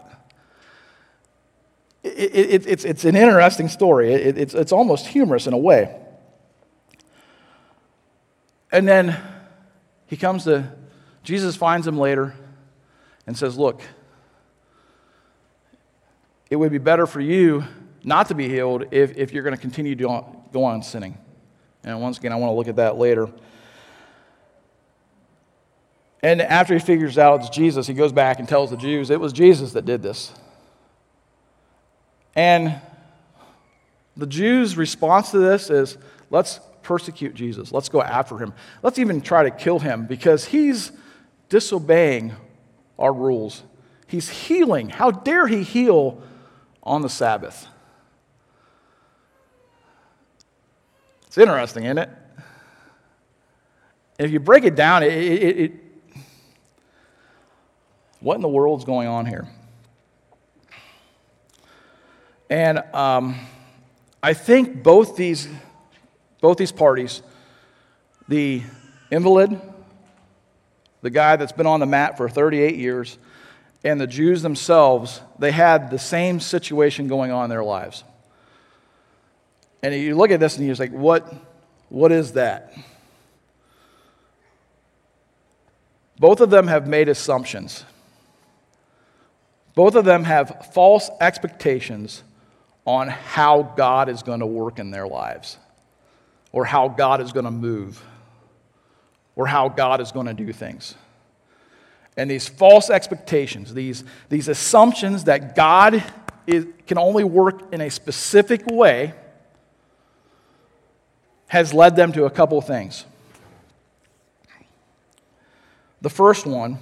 it, 2.04 2.34
it 2.34 2.66
it's, 2.66 2.84
it's 2.84 3.04
an 3.04 3.16
interesting 3.16 3.68
story. 3.68 4.12
It, 4.12 4.38
it's, 4.38 4.54
it's 4.54 4.72
almost 4.72 5.06
humorous 5.06 5.46
in 5.46 5.52
a 5.52 5.58
way. 5.58 5.98
And 8.70 8.88
then 8.88 9.20
he 10.06 10.16
comes 10.16 10.44
to, 10.44 10.72
Jesus 11.24 11.56
finds 11.56 11.86
him 11.86 11.98
later 11.98 12.34
and 13.26 13.36
says, 13.36 13.58
Look, 13.58 13.82
it 16.48 16.56
would 16.56 16.70
be 16.70 16.78
better 16.78 17.06
for 17.06 17.20
you 17.20 17.64
not 18.04 18.28
to 18.28 18.34
be 18.34 18.48
healed 18.48 18.84
if, 18.90 19.16
if 19.16 19.32
you're 19.32 19.42
going 19.42 19.54
to 19.54 19.60
continue 19.60 19.94
to 19.96 20.24
go 20.52 20.64
on 20.64 20.82
sinning. 20.82 21.16
And 21.84 22.00
once 22.00 22.18
again, 22.18 22.32
I 22.32 22.36
want 22.36 22.50
to 22.50 22.54
look 22.54 22.68
at 22.68 22.76
that 22.76 22.96
later. 22.96 23.28
And 26.22 26.40
after 26.40 26.74
he 26.74 26.80
figures 26.80 27.18
out 27.18 27.40
it's 27.40 27.50
Jesus, 27.50 27.86
he 27.86 27.94
goes 27.94 28.12
back 28.12 28.38
and 28.38 28.48
tells 28.48 28.70
the 28.70 28.76
Jews 28.76 29.10
it 29.10 29.20
was 29.20 29.32
Jesus 29.32 29.72
that 29.72 29.84
did 29.84 30.02
this. 30.02 30.32
And 32.34 32.80
the 34.16 34.26
Jews' 34.26 34.76
response 34.76 35.30
to 35.32 35.38
this 35.38 35.68
is 35.68 35.98
let's 36.30 36.60
persecute 36.82 37.34
Jesus. 37.34 37.72
Let's 37.72 37.88
go 37.88 38.00
after 38.02 38.38
him. 38.38 38.54
Let's 38.82 38.98
even 38.98 39.20
try 39.20 39.44
to 39.44 39.50
kill 39.50 39.78
him 39.78 40.06
because 40.06 40.44
he's 40.44 40.92
disobeying 41.48 42.34
our 42.98 43.12
rules. 43.12 43.62
He's 44.06 44.28
healing. 44.28 44.90
How 44.90 45.10
dare 45.10 45.46
he 45.46 45.62
heal 45.62 46.22
on 46.82 47.02
the 47.02 47.08
Sabbath? 47.08 47.66
It's 51.26 51.38
interesting, 51.38 51.84
isn't 51.84 51.98
it? 51.98 52.10
If 54.18 54.30
you 54.30 54.38
break 54.38 54.64
it 54.64 54.76
down, 54.76 55.02
it, 55.02 55.12
it, 55.12 55.58
it, 55.58 55.72
what 58.22 58.36
in 58.36 58.40
the 58.40 58.48
world's 58.48 58.84
going 58.84 59.08
on 59.08 59.26
here? 59.26 59.48
And 62.48 62.78
um, 62.94 63.34
I 64.22 64.34
think 64.34 64.82
both 64.82 65.16
these, 65.16 65.48
both 66.40 66.56
these 66.56 66.70
parties, 66.70 67.22
the 68.28 68.62
invalid, 69.10 69.60
the 71.00 71.10
guy 71.10 71.36
that's 71.36 71.52
been 71.52 71.66
on 71.66 71.80
the 71.80 71.86
mat 71.86 72.16
for 72.16 72.28
38 72.28 72.76
years, 72.76 73.18
and 73.84 74.00
the 74.00 74.06
Jews 74.06 74.42
themselves, 74.42 75.20
they 75.38 75.50
had 75.50 75.90
the 75.90 75.98
same 75.98 76.38
situation 76.38 77.08
going 77.08 77.32
on 77.32 77.44
in 77.44 77.50
their 77.50 77.64
lives. 77.64 78.04
And 79.82 79.92
you 79.92 80.14
look 80.14 80.30
at 80.30 80.38
this 80.38 80.56
and 80.56 80.64
you're 80.64 80.72
just 80.72 80.80
like, 80.80 80.92
what, 80.92 81.34
what 81.88 82.12
is 82.12 82.32
that? 82.32 82.72
Both 86.20 86.40
of 86.40 86.50
them 86.50 86.68
have 86.68 86.86
made 86.86 87.08
assumptions. 87.08 87.84
Both 89.74 89.94
of 89.94 90.04
them 90.04 90.24
have 90.24 90.68
false 90.72 91.10
expectations 91.20 92.22
on 92.86 93.08
how 93.08 93.62
God 93.76 94.08
is 94.08 94.22
going 94.22 94.40
to 94.40 94.46
work 94.46 94.78
in 94.78 94.90
their 94.90 95.06
lives, 95.06 95.56
or 96.50 96.64
how 96.64 96.88
God 96.88 97.20
is 97.20 97.32
going 97.32 97.44
to 97.44 97.50
move, 97.50 98.02
or 99.36 99.46
how 99.46 99.68
God 99.68 100.00
is 100.00 100.12
going 100.12 100.26
to 100.26 100.34
do 100.34 100.52
things. 100.52 100.94
And 102.16 102.30
these 102.30 102.48
false 102.48 102.90
expectations, 102.90 103.72
these, 103.72 104.04
these 104.28 104.48
assumptions 104.48 105.24
that 105.24 105.56
God 105.56 106.04
is, 106.46 106.66
can 106.86 106.98
only 106.98 107.24
work 107.24 107.72
in 107.72 107.80
a 107.80 107.90
specific 107.90 108.66
way, 108.66 109.14
has 111.46 111.72
led 111.72 111.96
them 111.96 112.12
to 112.12 112.24
a 112.24 112.30
couple 112.30 112.58
of 112.58 112.66
things. 112.66 113.06
The 116.02 116.10
first 116.10 116.46
one 116.46 116.78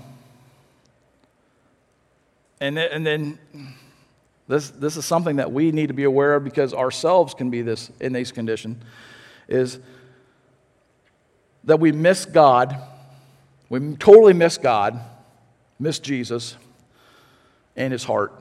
and 2.61 2.77
then, 2.77 2.89
and 2.93 3.07
then 3.07 3.39
this, 4.49 4.71
this 4.71 4.97
is 4.97 5.05
something 5.05 5.37
that 5.37 5.53
we 5.53 5.73
need 5.73 5.89
to 5.89 5.95
be 5.95 6.05
aware 6.05 6.35
of 6.35 6.45
because 6.45 6.75
ourselves 6.75 7.35
can 7.35 7.51
be 7.51 7.63
this 7.63 7.91
in 8.01 8.13
these 8.13 8.33
conditions 8.33 8.83
is 9.49 9.79
that 11.65 11.79
we 11.79 11.93
miss 11.93 12.25
God. 12.25 12.77
We 13.69 13.95
totally 13.97 14.33
miss 14.33 14.59
God, 14.59 15.01
miss 15.79 15.99
Jesus 15.99 16.57
and 17.77 17.93
his 17.93 18.05
heart. 18.05 18.33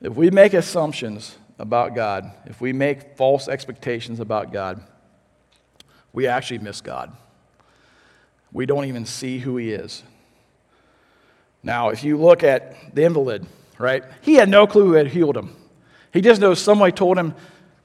If 0.00 0.14
we 0.14 0.30
make 0.30 0.54
assumptions 0.54 1.36
about 1.58 1.94
God, 1.94 2.30
if 2.46 2.60
we 2.60 2.72
make 2.72 3.16
false 3.16 3.48
expectations 3.48 4.20
about 4.20 4.52
God, 4.52 4.80
we 6.12 6.26
actually 6.26 6.58
miss 6.58 6.80
God. 6.80 7.16
We 8.52 8.66
don't 8.66 8.86
even 8.86 9.06
see 9.06 9.38
who 9.38 9.56
he 9.56 9.72
is. 9.72 10.02
Now, 11.62 11.88
if 11.90 12.04
you 12.04 12.16
look 12.16 12.42
at 12.42 12.94
the 12.94 13.04
invalid, 13.04 13.46
right, 13.78 14.04
he 14.20 14.34
had 14.34 14.48
no 14.48 14.66
clue 14.66 14.86
who 14.86 14.92
had 14.92 15.08
healed 15.08 15.36
him. 15.36 15.56
He 16.12 16.20
just 16.20 16.40
knows 16.40 16.60
somebody 16.60 16.92
told 16.92 17.18
him, 17.18 17.34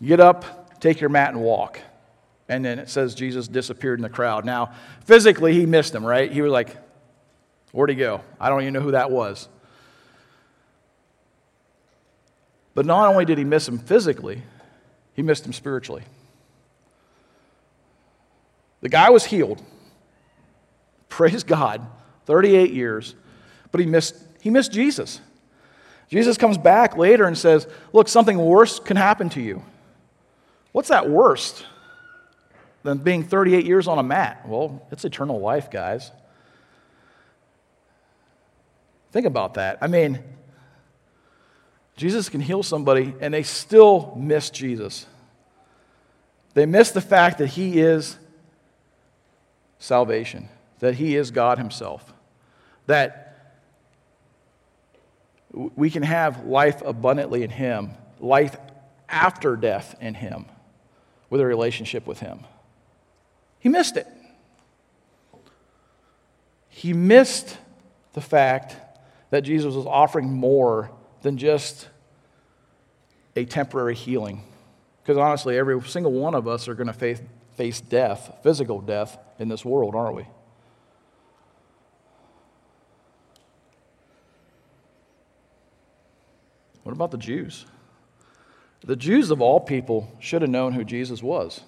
get 0.01 0.20
up, 0.20 0.80
take 0.80 1.01
your 1.01 1.10
mat, 1.10 1.34
and 1.34 1.42
walk. 1.42 1.80
And 2.48 2.63
then 2.63 2.80
it 2.80 2.89
says 2.89 3.15
Jesus 3.15 3.48
disappeared 3.48 4.00
in 4.00 4.03
the 4.03 4.10
crowd. 4.10 4.46
Now, 4.46 4.74
physically, 5.06 5.53
he 5.53 5.65
missed 5.65 5.94
him, 5.94 6.06
right? 6.06 6.32
He 6.32 6.42
was 6.42 6.51
like, 6.51 6.75
where'd 7.72 7.89
he 7.89 7.96
go? 7.96 8.22
I 8.39 8.50
don't 8.50 8.62
even 8.62 8.74
know 8.74 8.82
who 8.82 8.92
that 8.92 9.12
was. 9.12 9.48
But 12.75 12.86
not 12.86 13.10
only 13.10 13.25
did 13.25 13.38
he 13.38 13.44
miss 13.44 13.68
him 13.68 13.77
physically, 13.77 14.42
he 15.13 15.22
missed 15.22 15.46
him 15.46 15.53
spiritually. 15.53 16.03
The 18.82 18.89
guy 18.89 19.10
was 19.10 19.25
healed. 19.25 19.62
Praise 21.08 21.44
God. 21.44 21.86
38 22.25 22.72
years 22.72 23.15
but 23.74 23.80
he 23.80 23.88
missed, 23.88 24.15
he 24.39 24.51
missed 24.51 24.72
Jesus. 24.72 25.20
Jesus 26.08 26.38
comes 26.38 26.60
back 26.60 26.96
later 26.96 27.25
and 27.25 27.36
says, 27.36 27.68
Look, 27.92 28.08
something 28.08 28.38
worse 28.38 28.80
can 28.80 28.96
happen 28.96 29.30
to 29.32 29.42
you. 29.42 29.63
What's 30.72 30.89
that 30.89 31.10
worst 31.10 31.65
than 32.84 33.00
being 33.00 33.24
38 33.24 33.65
years 33.65 33.88
on 33.88 33.98
a 33.98 34.03
mat? 34.03 34.48
Well, 34.48 34.86
it's 34.92 35.06
eternal 35.06 35.39
life, 35.39 35.72
guys. 35.72 36.12
Think 39.12 39.25
about 39.25 39.56
that. 39.56 39.80
I 39.82 39.88
mean, 39.88 40.20
Jesus 41.98 42.30
can 42.30 42.42
heal 42.42 42.62
somebody 42.62 43.15
and 43.22 43.34
they 43.34 43.44
still 43.44 44.13
miss 44.15 44.51
Jesus. 44.51 45.08
They 46.53 46.68
miss 46.68 46.92
the 46.92 47.01
fact 47.01 47.39
that 47.39 47.48
He 47.48 47.80
is 47.80 48.20
salvation, 49.80 50.48
that 50.77 50.94
He 50.94 51.15
is 51.15 51.32
God 51.32 51.58
Himself, 51.58 52.13
that 52.86 53.33
we 55.53 55.89
can 55.89 56.03
have 56.03 56.45
life 56.45 56.81
abundantly 56.83 57.43
in 57.43 57.50
Him, 57.50 57.91
life 58.19 58.57
after 59.07 59.55
death 59.55 59.95
in 60.01 60.15
Him, 60.15 60.45
with 61.29 61.39
a 61.39 61.45
relationship 61.45 62.05
with 62.07 62.19
Him. 62.19 62.39
He 63.60 63.69
missed 63.69 63.98
it. 63.98 64.07
He 66.69 66.91
missed 66.91 67.57
the 68.13 68.22
fact 68.22 68.75
that 69.29 69.41
Jesus 69.41 69.74
was 69.74 69.86
offering 69.86 70.31
more 70.31 70.91
than 71.22 71.38
just 71.38 71.88
a 73.36 73.45
temporary 73.45 73.95
healing. 73.95 74.43
Because 75.01 75.17
honestly, 75.17 75.57
every 75.57 75.81
single 75.83 76.12
one 76.12 76.36
of 76.36 76.48
us 76.48 76.67
are 76.67 76.75
going 76.75 76.88
to 76.88 76.93
face, 76.93 77.22
face 77.55 77.79
death, 77.79 78.39
physical 78.43 78.81
death, 78.81 79.17
in 79.39 79.50
this 79.50 79.65
world, 79.65 79.95
aren't 79.95 80.15
we? 80.15 80.25
What 86.84 86.92
about 86.92 87.12
the 87.12 87.18
Jews? 87.18 87.66
The 88.86 88.96
Jews, 88.96 89.32
of 89.32 89.42
all 89.42 89.60
people, 89.60 90.12
should 90.20 90.42
have 90.42 90.52
known 90.52 90.74
who 90.74 90.84
Jesus 90.84 91.24
was. 91.24 91.62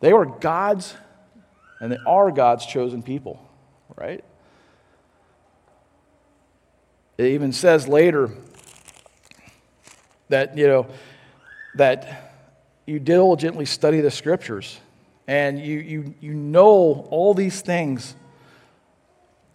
They 0.00 0.12
were 0.12 0.26
God's, 0.26 0.94
and 1.80 1.90
they 1.90 1.98
are 2.06 2.30
God's 2.30 2.66
chosen 2.66 3.02
people, 3.02 3.40
right? 3.96 4.22
It 7.16 7.26
even 7.26 7.52
says 7.52 7.88
later 7.88 8.30
that, 10.28 10.58
you 10.58 10.66
know, 10.66 10.86
that 11.76 12.32
you 12.84 12.98
diligently 12.98 13.64
study 13.64 14.00
the 14.00 14.10
scriptures 14.10 14.78
and 15.28 15.58
you, 15.58 15.78
you, 15.78 16.14
you 16.20 16.34
know 16.34 17.06
all 17.10 17.32
these 17.32 17.60
things 17.60 18.16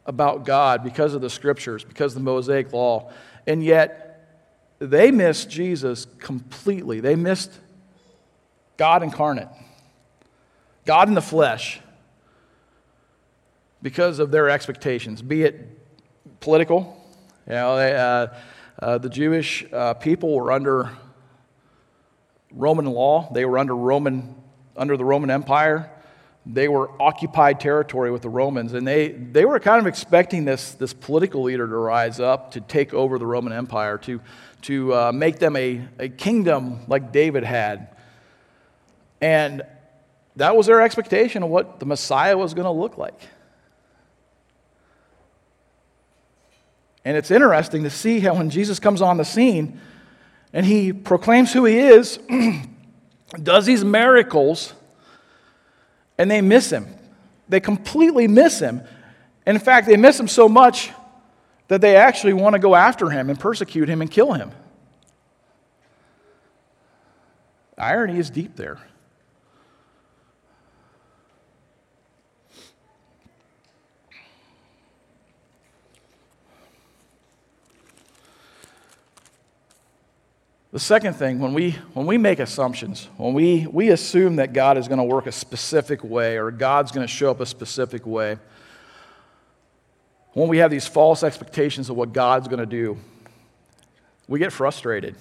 about 0.05 0.45
God 0.45 0.83
because 0.83 1.13
of 1.13 1.21
the 1.21 1.29
scriptures, 1.29 1.83
because 1.83 2.15
of 2.15 2.21
the 2.21 2.25
Mosaic 2.25 2.71
law. 2.71 3.11
And 3.47 3.63
yet, 3.63 4.03
they 4.79 5.09
missed 5.09 5.49
Jesus 5.49 6.05
completely. 6.19 6.99
They 6.99 7.15
missed 7.15 7.51
God 8.75 9.01
incarnate. 9.01 9.47
God 10.85 11.07
in 11.07 11.15
the 11.15 11.21
flesh, 11.21 11.79
because 13.81 14.19
of 14.19 14.31
their 14.31 14.49
expectations, 14.49 15.21
be 15.21 15.43
it 15.43 15.79
political. 16.39 17.03
You 17.47 17.53
know, 17.53 17.75
they, 17.77 17.95
uh, 17.95 18.27
uh, 18.79 18.97
the 18.97 19.09
Jewish 19.09 19.65
uh, 19.73 19.95
people 19.95 20.35
were 20.35 20.51
under 20.51 20.91
Roman 22.51 22.85
law. 22.85 23.29
They 23.33 23.45
were 23.45 23.57
under 23.57 23.75
Roman, 23.75 24.35
under 24.75 24.97
the 24.97 25.05
Roman 25.05 25.29
Empire. 25.29 25.91
They 26.49 26.69
were 26.69 26.89
occupied 27.01 27.59
territory 27.59 28.09
with 28.09 28.21
the 28.21 28.29
Romans, 28.29 28.73
and 28.73 28.87
they, 28.87 29.09
they 29.09 29.43
were 29.43 29.59
kind 29.59 29.81
of 29.81 29.87
expecting 29.87 30.45
this, 30.45 30.73
this 30.73 30.93
political 30.93 31.43
leader 31.43 31.67
to 31.67 31.75
rise 31.75 32.19
up 32.19 32.51
to 32.51 32.61
take 32.61 32.93
over 32.93 33.19
the 33.19 33.25
Roman 33.25 33.51
Empire, 33.51 33.97
to, 33.99 34.21
to 34.63 34.93
uh, 34.93 35.11
make 35.11 35.39
them 35.39 35.57
a, 35.57 35.85
a 35.99 36.07
kingdom 36.07 36.79
like 36.87 37.11
David 37.11 37.43
had. 37.43 37.89
And 39.19 39.63
that 40.37 40.55
was 40.55 40.67
their 40.67 40.81
expectation 40.81 41.43
of 41.43 41.49
what 41.49 41.79
the 41.79 41.85
Messiah 41.85 42.37
was 42.37 42.53
going 42.53 42.65
to 42.65 42.71
look 42.71 42.97
like. 42.97 43.19
And 47.03 47.17
it's 47.17 47.31
interesting 47.31 47.83
to 47.83 47.89
see 47.89 48.19
how 48.19 48.35
when 48.35 48.49
Jesus 48.49 48.79
comes 48.79 49.01
on 49.01 49.17
the 49.17 49.25
scene 49.25 49.79
and 50.53 50.65
he 50.65 50.93
proclaims 50.93 51.53
who 51.53 51.65
he 51.65 51.77
is, 51.77 52.19
does 53.43 53.65
these 53.65 53.83
miracles, 53.83 54.73
and 56.17 56.29
they 56.29 56.41
miss 56.41 56.71
him. 56.71 56.87
They 57.49 57.59
completely 57.59 58.27
miss 58.27 58.59
him. 58.59 58.81
And 59.45 59.55
in 59.55 59.63
fact, 59.63 59.87
they 59.87 59.97
miss 59.97 60.19
him 60.19 60.27
so 60.27 60.49
much 60.49 60.91
that 61.67 61.81
they 61.81 61.95
actually 61.95 62.33
want 62.33 62.53
to 62.53 62.59
go 62.59 62.75
after 62.75 63.09
him 63.09 63.29
and 63.29 63.39
persecute 63.39 63.89
him 63.89 64.01
and 64.01 64.09
kill 64.09 64.33
him. 64.33 64.51
Irony 67.77 68.17
is 68.17 68.29
deep 68.29 68.55
there. 68.55 68.79
The 80.73 80.79
second 80.79 81.13
thing, 81.13 81.39
when 81.39 81.53
we, 81.53 81.71
when 81.93 82.05
we 82.05 82.17
make 82.17 82.39
assumptions, 82.39 83.07
when 83.15 83.33
we, 83.33 83.65
we 83.67 83.89
assume 83.89 84.35
that 84.35 84.51
God 84.51 84.77
is 84.77 84.89
going 84.89 84.97
to 84.97 85.03
work 85.03 85.25
a 85.25 85.31
specific 85.31 86.03
way 86.03 86.37
or 86.37 86.51
God's 86.51 86.91
going 86.91 87.07
to 87.07 87.11
show 87.11 87.31
up 87.31 87.39
a 87.39 87.45
specific 87.45 88.05
way, 88.05 88.37
when 90.33 90.49
we 90.49 90.57
have 90.57 90.69
these 90.69 90.85
false 90.85 91.23
expectations 91.23 91.89
of 91.89 91.95
what 91.95 92.11
God's 92.11 92.47
going 92.49 92.59
to 92.59 92.65
do, 92.65 92.97
we 94.27 94.39
get 94.39 94.51
frustrated. 94.51 95.15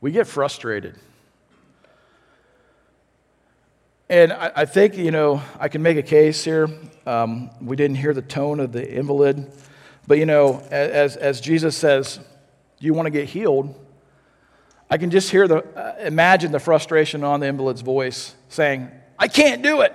We 0.00 0.10
get 0.10 0.26
frustrated. 0.26 0.96
And 4.10 4.32
I, 4.32 4.52
I 4.56 4.64
think, 4.64 4.96
you 4.96 5.12
know, 5.12 5.40
I 5.60 5.68
can 5.68 5.82
make 5.82 5.98
a 5.98 6.02
case 6.02 6.42
here. 6.42 6.68
Um, 7.06 7.50
we 7.60 7.76
didn't 7.76 7.96
hear 7.96 8.12
the 8.12 8.22
tone 8.22 8.58
of 8.58 8.72
the 8.72 8.86
invalid. 8.92 9.50
But, 10.06 10.18
you 10.18 10.26
know, 10.26 10.60
as, 10.70 11.16
as 11.16 11.40
Jesus 11.40 11.76
says, 11.76 12.18
do 12.80 12.86
you 12.86 12.94
want 12.94 13.06
to 13.06 13.10
get 13.10 13.28
healed? 13.28 13.74
I 14.90 14.96
can 14.96 15.10
just 15.10 15.30
hear 15.30 15.46
the, 15.46 15.58
uh, 15.58 15.96
imagine 16.00 16.52
the 16.52 16.60
frustration 16.60 17.24
on 17.24 17.40
the 17.40 17.46
invalid's 17.46 17.82
voice 17.82 18.34
saying, 18.48 18.90
I 19.18 19.28
can't 19.28 19.62
do 19.62 19.82
it. 19.82 19.94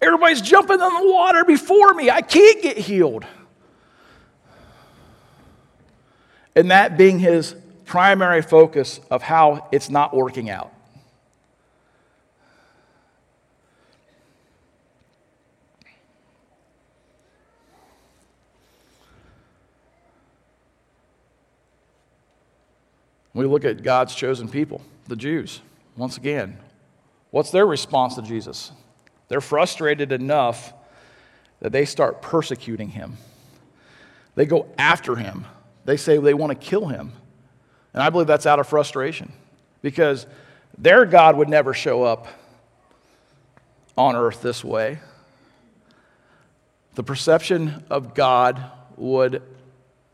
Everybody's 0.00 0.40
jumping 0.40 0.74
in 0.74 0.80
the 0.80 1.12
water 1.12 1.44
before 1.44 1.94
me. 1.94 2.10
I 2.10 2.22
can't 2.22 2.62
get 2.62 2.78
healed. 2.78 3.24
And 6.56 6.70
that 6.70 6.96
being 6.96 7.18
his 7.18 7.54
primary 7.84 8.42
focus 8.42 9.00
of 9.10 9.22
how 9.22 9.68
it's 9.72 9.90
not 9.90 10.14
working 10.14 10.50
out. 10.50 10.71
We 23.34 23.46
look 23.46 23.64
at 23.64 23.82
God's 23.82 24.14
chosen 24.14 24.48
people, 24.48 24.82
the 25.08 25.16
Jews, 25.16 25.60
once 25.96 26.16
again. 26.16 26.58
What's 27.30 27.50
their 27.50 27.66
response 27.66 28.14
to 28.16 28.22
Jesus? 28.22 28.72
They're 29.28 29.40
frustrated 29.40 30.12
enough 30.12 30.74
that 31.60 31.72
they 31.72 31.84
start 31.84 32.20
persecuting 32.20 32.88
him. 32.90 33.16
They 34.34 34.44
go 34.44 34.68
after 34.76 35.16
him. 35.16 35.46
They 35.84 35.96
say 35.96 36.18
they 36.18 36.34
want 36.34 36.50
to 36.50 36.66
kill 36.66 36.86
him. 36.88 37.12
And 37.94 38.02
I 38.02 38.10
believe 38.10 38.26
that's 38.26 38.46
out 38.46 38.58
of 38.58 38.68
frustration 38.68 39.32
because 39.80 40.26
their 40.76 41.04
God 41.04 41.36
would 41.36 41.48
never 41.48 41.74
show 41.74 42.02
up 42.02 42.26
on 43.96 44.16
earth 44.16 44.42
this 44.42 44.64
way. 44.64 44.98
The 46.94 47.02
perception 47.02 47.84
of 47.88 48.14
God 48.14 48.62
would, 48.96 49.42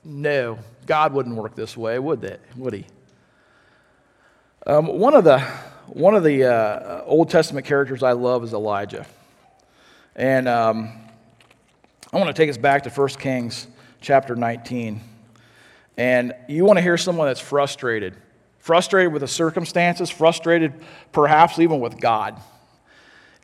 no, 0.04 0.58
God 0.86 1.12
wouldn't 1.12 1.34
work 1.34 1.54
this 1.54 1.76
way, 1.76 1.98
would, 1.98 2.20
they, 2.20 2.36
would 2.56 2.72
he? 2.72 2.86
Um, 4.68 4.86
one 4.98 5.14
of 5.14 5.24
the, 5.24 5.40
one 5.86 6.14
of 6.14 6.22
the 6.22 6.44
uh, 6.44 7.02
Old 7.06 7.30
Testament 7.30 7.64
characters 7.64 8.02
I 8.02 8.12
love 8.12 8.44
is 8.44 8.52
Elijah. 8.52 9.06
And 10.14 10.46
um, 10.46 10.92
I 12.12 12.18
want 12.18 12.28
to 12.28 12.34
take 12.34 12.50
us 12.50 12.58
back 12.58 12.82
to 12.82 12.90
1 12.90 13.08
Kings 13.18 13.66
chapter 14.02 14.36
19. 14.36 15.00
And 15.96 16.34
you 16.50 16.66
want 16.66 16.76
to 16.76 16.82
hear 16.82 16.98
someone 16.98 17.28
that's 17.28 17.40
frustrated, 17.40 18.14
frustrated 18.58 19.10
with 19.10 19.22
the 19.22 19.28
circumstances, 19.28 20.10
frustrated 20.10 20.74
perhaps 21.12 21.58
even 21.58 21.80
with 21.80 21.98
God, 21.98 22.38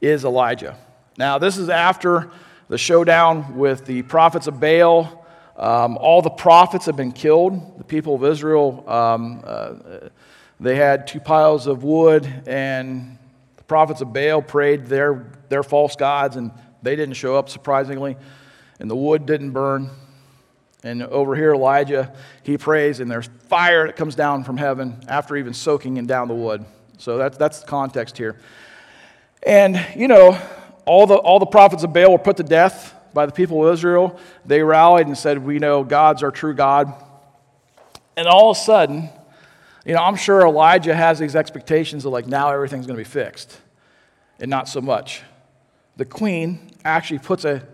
is 0.02 0.26
Elijah. 0.26 0.76
Now, 1.16 1.38
this 1.38 1.56
is 1.56 1.70
after 1.70 2.32
the 2.68 2.76
showdown 2.76 3.56
with 3.56 3.86
the 3.86 4.02
prophets 4.02 4.46
of 4.46 4.60
Baal. 4.60 5.24
Um, 5.56 5.96
all 5.96 6.20
the 6.20 6.28
prophets 6.28 6.84
have 6.84 6.96
been 6.96 7.12
killed. 7.12 7.78
The 7.78 7.84
people 7.84 8.14
of 8.14 8.24
Israel. 8.24 8.84
Um, 8.86 9.42
uh, 9.42 9.74
they 10.64 10.76
had 10.76 11.06
two 11.06 11.20
piles 11.20 11.66
of 11.66 11.84
wood, 11.84 12.26
and 12.46 13.18
the 13.56 13.62
prophets 13.64 14.00
of 14.00 14.12
Baal 14.12 14.40
prayed 14.40 14.86
their, 14.86 15.30
their 15.50 15.62
false 15.62 15.94
gods, 15.94 16.36
and 16.36 16.50
they 16.82 16.96
didn't 16.96 17.14
show 17.14 17.36
up, 17.36 17.50
surprisingly. 17.50 18.16
And 18.80 18.90
the 18.90 18.96
wood 18.96 19.26
didn't 19.26 19.50
burn. 19.50 19.90
And 20.82 21.02
over 21.02 21.36
here, 21.36 21.52
Elijah, 21.52 22.14
he 22.42 22.56
prays, 22.56 23.00
and 23.00 23.10
there's 23.10 23.28
fire 23.48 23.86
that 23.86 23.96
comes 23.96 24.14
down 24.14 24.44
from 24.44 24.56
heaven 24.56 25.02
after 25.06 25.36
even 25.36 25.52
soaking 25.52 25.98
in 25.98 26.06
down 26.06 26.28
the 26.28 26.34
wood. 26.34 26.64
So 26.96 27.18
that's, 27.18 27.36
that's 27.36 27.60
the 27.60 27.66
context 27.66 28.16
here. 28.16 28.38
And, 29.46 29.84
you 29.94 30.08
know, 30.08 30.38
all 30.86 31.06
the, 31.06 31.16
all 31.16 31.38
the 31.38 31.46
prophets 31.46 31.84
of 31.84 31.92
Baal 31.92 32.12
were 32.12 32.18
put 32.18 32.38
to 32.38 32.42
death 32.42 32.94
by 33.12 33.26
the 33.26 33.32
people 33.32 33.66
of 33.66 33.74
Israel. 33.74 34.18
They 34.46 34.62
rallied 34.62 35.06
and 35.06 35.16
said, 35.16 35.38
We 35.38 35.58
know 35.58 35.84
God's 35.84 36.22
our 36.22 36.30
true 36.30 36.54
God. 36.54 36.92
And 38.16 38.26
all 38.26 38.50
of 38.50 38.56
a 38.56 38.60
sudden, 38.60 39.10
you 39.84 39.94
know, 39.94 40.02
I'm 40.02 40.16
sure 40.16 40.46
Elijah 40.46 40.94
has 40.94 41.18
these 41.18 41.36
expectations 41.36 42.04
of 42.04 42.12
like 42.12 42.26
now 42.26 42.50
everything's 42.50 42.86
going 42.86 42.96
to 42.96 43.00
be 43.00 43.08
fixed, 43.08 43.60
and 44.40 44.50
not 44.50 44.68
so 44.68 44.80
much. 44.80 45.22
The 45.96 46.04
queen 46.04 46.70
actually 46.84 47.18
puts 47.20 47.44
a, 47.44 47.66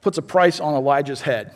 puts 0.00 0.18
a 0.18 0.22
price 0.22 0.60
on 0.60 0.74
Elijah's 0.74 1.22
head. 1.22 1.54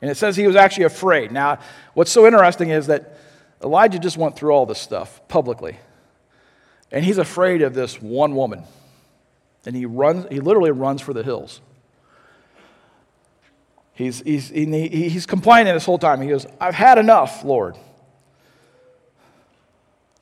And 0.00 0.10
it 0.10 0.16
says 0.16 0.36
he 0.36 0.46
was 0.46 0.56
actually 0.56 0.84
afraid. 0.84 1.32
Now, 1.32 1.58
what's 1.94 2.10
so 2.10 2.26
interesting 2.26 2.70
is 2.70 2.86
that 2.88 3.16
Elijah 3.62 3.98
just 3.98 4.16
went 4.16 4.36
through 4.36 4.52
all 4.52 4.66
this 4.66 4.78
stuff 4.78 5.26
publicly. 5.28 5.78
And 6.90 7.04
he's 7.04 7.18
afraid 7.18 7.62
of 7.62 7.74
this 7.74 8.00
one 8.00 8.34
woman. 8.34 8.64
And 9.66 9.74
he 9.74 9.86
runs, 9.86 10.26
he 10.30 10.40
literally 10.40 10.70
runs 10.70 11.00
for 11.00 11.12
the 11.12 11.22
hills. 11.22 11.60
He's, 13.94 14.20
he's, 14.22 14.50
he, 14.50 14.88
he's 15.08 15.24
complaining 15.24 15.72
this 15.72 15.86
whole 15.86 15.98
time. 15.98 16.20
He 16.20 16.28
goes, 16.28 16.46
I've 16.60 16.74
had 16.74 16.98
enough, 16.98 17.44
Lord. 17.44 17.76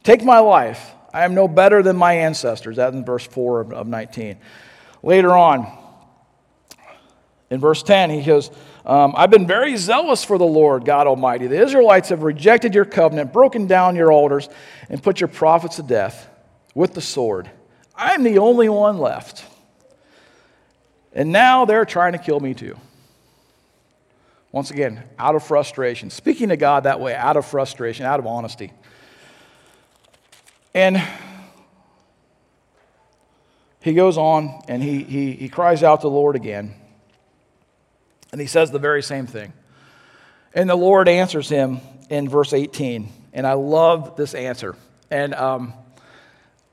Take 0.02 0.24
my 0.24 0.38
life. 0.38 0.92
I 1.12 1.24
am 1.24 1.34
no 1.34 1.46
better 1.46 1.82
than 1.82 1.96
my 1.96 2.14
ancestors. 2.14 2.76
That's 2.76 2.94
in 2.94 3.04
verse 3.04 3.26
4 3.26 3.60
of, 3.60 3.72
of 3.72 3.86
19. 3.86 4.38
Later 5.02 5.32
on, 5.32 5.78
in 7.50 7.60
verse 7.60 7.82
10, 7.82 8.10
he 8.10 8.22
goes, 8.22 8.50
um, 8.86 9.14
I've 9.16 9.30
been 9.30 9.46
very 9.46 9.76
zealous 9.76 10.24
for 10.24 10.38
the 10.38 10.44
Lord 10.44 10.84
God 10.84 11.06
Almighty. 11.06 11.46
The 11.46 11.60
Israelites 11.60 12.08
have 12.08 12.22
rejected 12.22 12.74
your 12.74 12.84
covenant, 12.84 13.32
broken 13.32 13.66
down 13.66 13.94
your 13.94 14.10
altars, 14.10 14.48
and 14.88 15.02
put 15.02 15.20
your 15.20 15.28
prophets 15.28 15.76
to 15.76 15.82
death 15.82 16.28
with 16.74 16.94
the 16.94 17.00
sword. 17.00 17.50
I'm 17.94 18.22
the 18.22 18.38
only 18.38 18.68
one 18.68 18.98
left. 18.98 19.44
And 21.12 21.30
now 21.30 21.64
they're 21.66 21.84
trying 21.84 22.12
to 22.12 22.18
kill 22.18 22.40
me 22.40 22.54
too. 22.54 22.76
Once 24.50 24.70
again, 24.70 25.02
out 25.18 25.34
of 25.34 25.44
frustration. 25.44 26.10
Speaking 26.10 26.48
to 26.48 26.56
God 26.56 26.84
that 26.84 27.00
way, 27.00 27.14
out 27.14 27.36
of 27.36 27.46
frustration, 27.46 28.04
out 28.06 28.18
of 28.18 28.26
honesty. 28.26 28.72
And 30.74 31.02
he 33.80 33.92
goes 33.94 34.16
on 34.16 34.62
and 34.68 34.82
he, 34.82 35.02
he, 35.02 35.32
he 35.32 35.48
cries 35.48 35.82
out 35.82 36.00
to 36.00 36.06
the 36.06 36.10
Lord 36.10 36.36
again. 36.36 36.74
And 38.32 38.40
he 38.40 38.46
says 38.46 38.70
the 38.70 38.78
very 38.78 39.02
same 39.02 39.26
thing. 39.26 39.52
And 40.54 40.68
the 40.68 40.76
Lord 40.76 41.08
answers 41.08 41.48
him 41.48 41.80
in 42.08 42.28
verse 42.28 42.52
18. 42.52 43.08
And 43.32 43.46
I 43.46 43.54
love 43.54 44.16
this 44.16 44.34
answer. 44.34 44.74
And 45.10 45.34
um, 45.34 45.74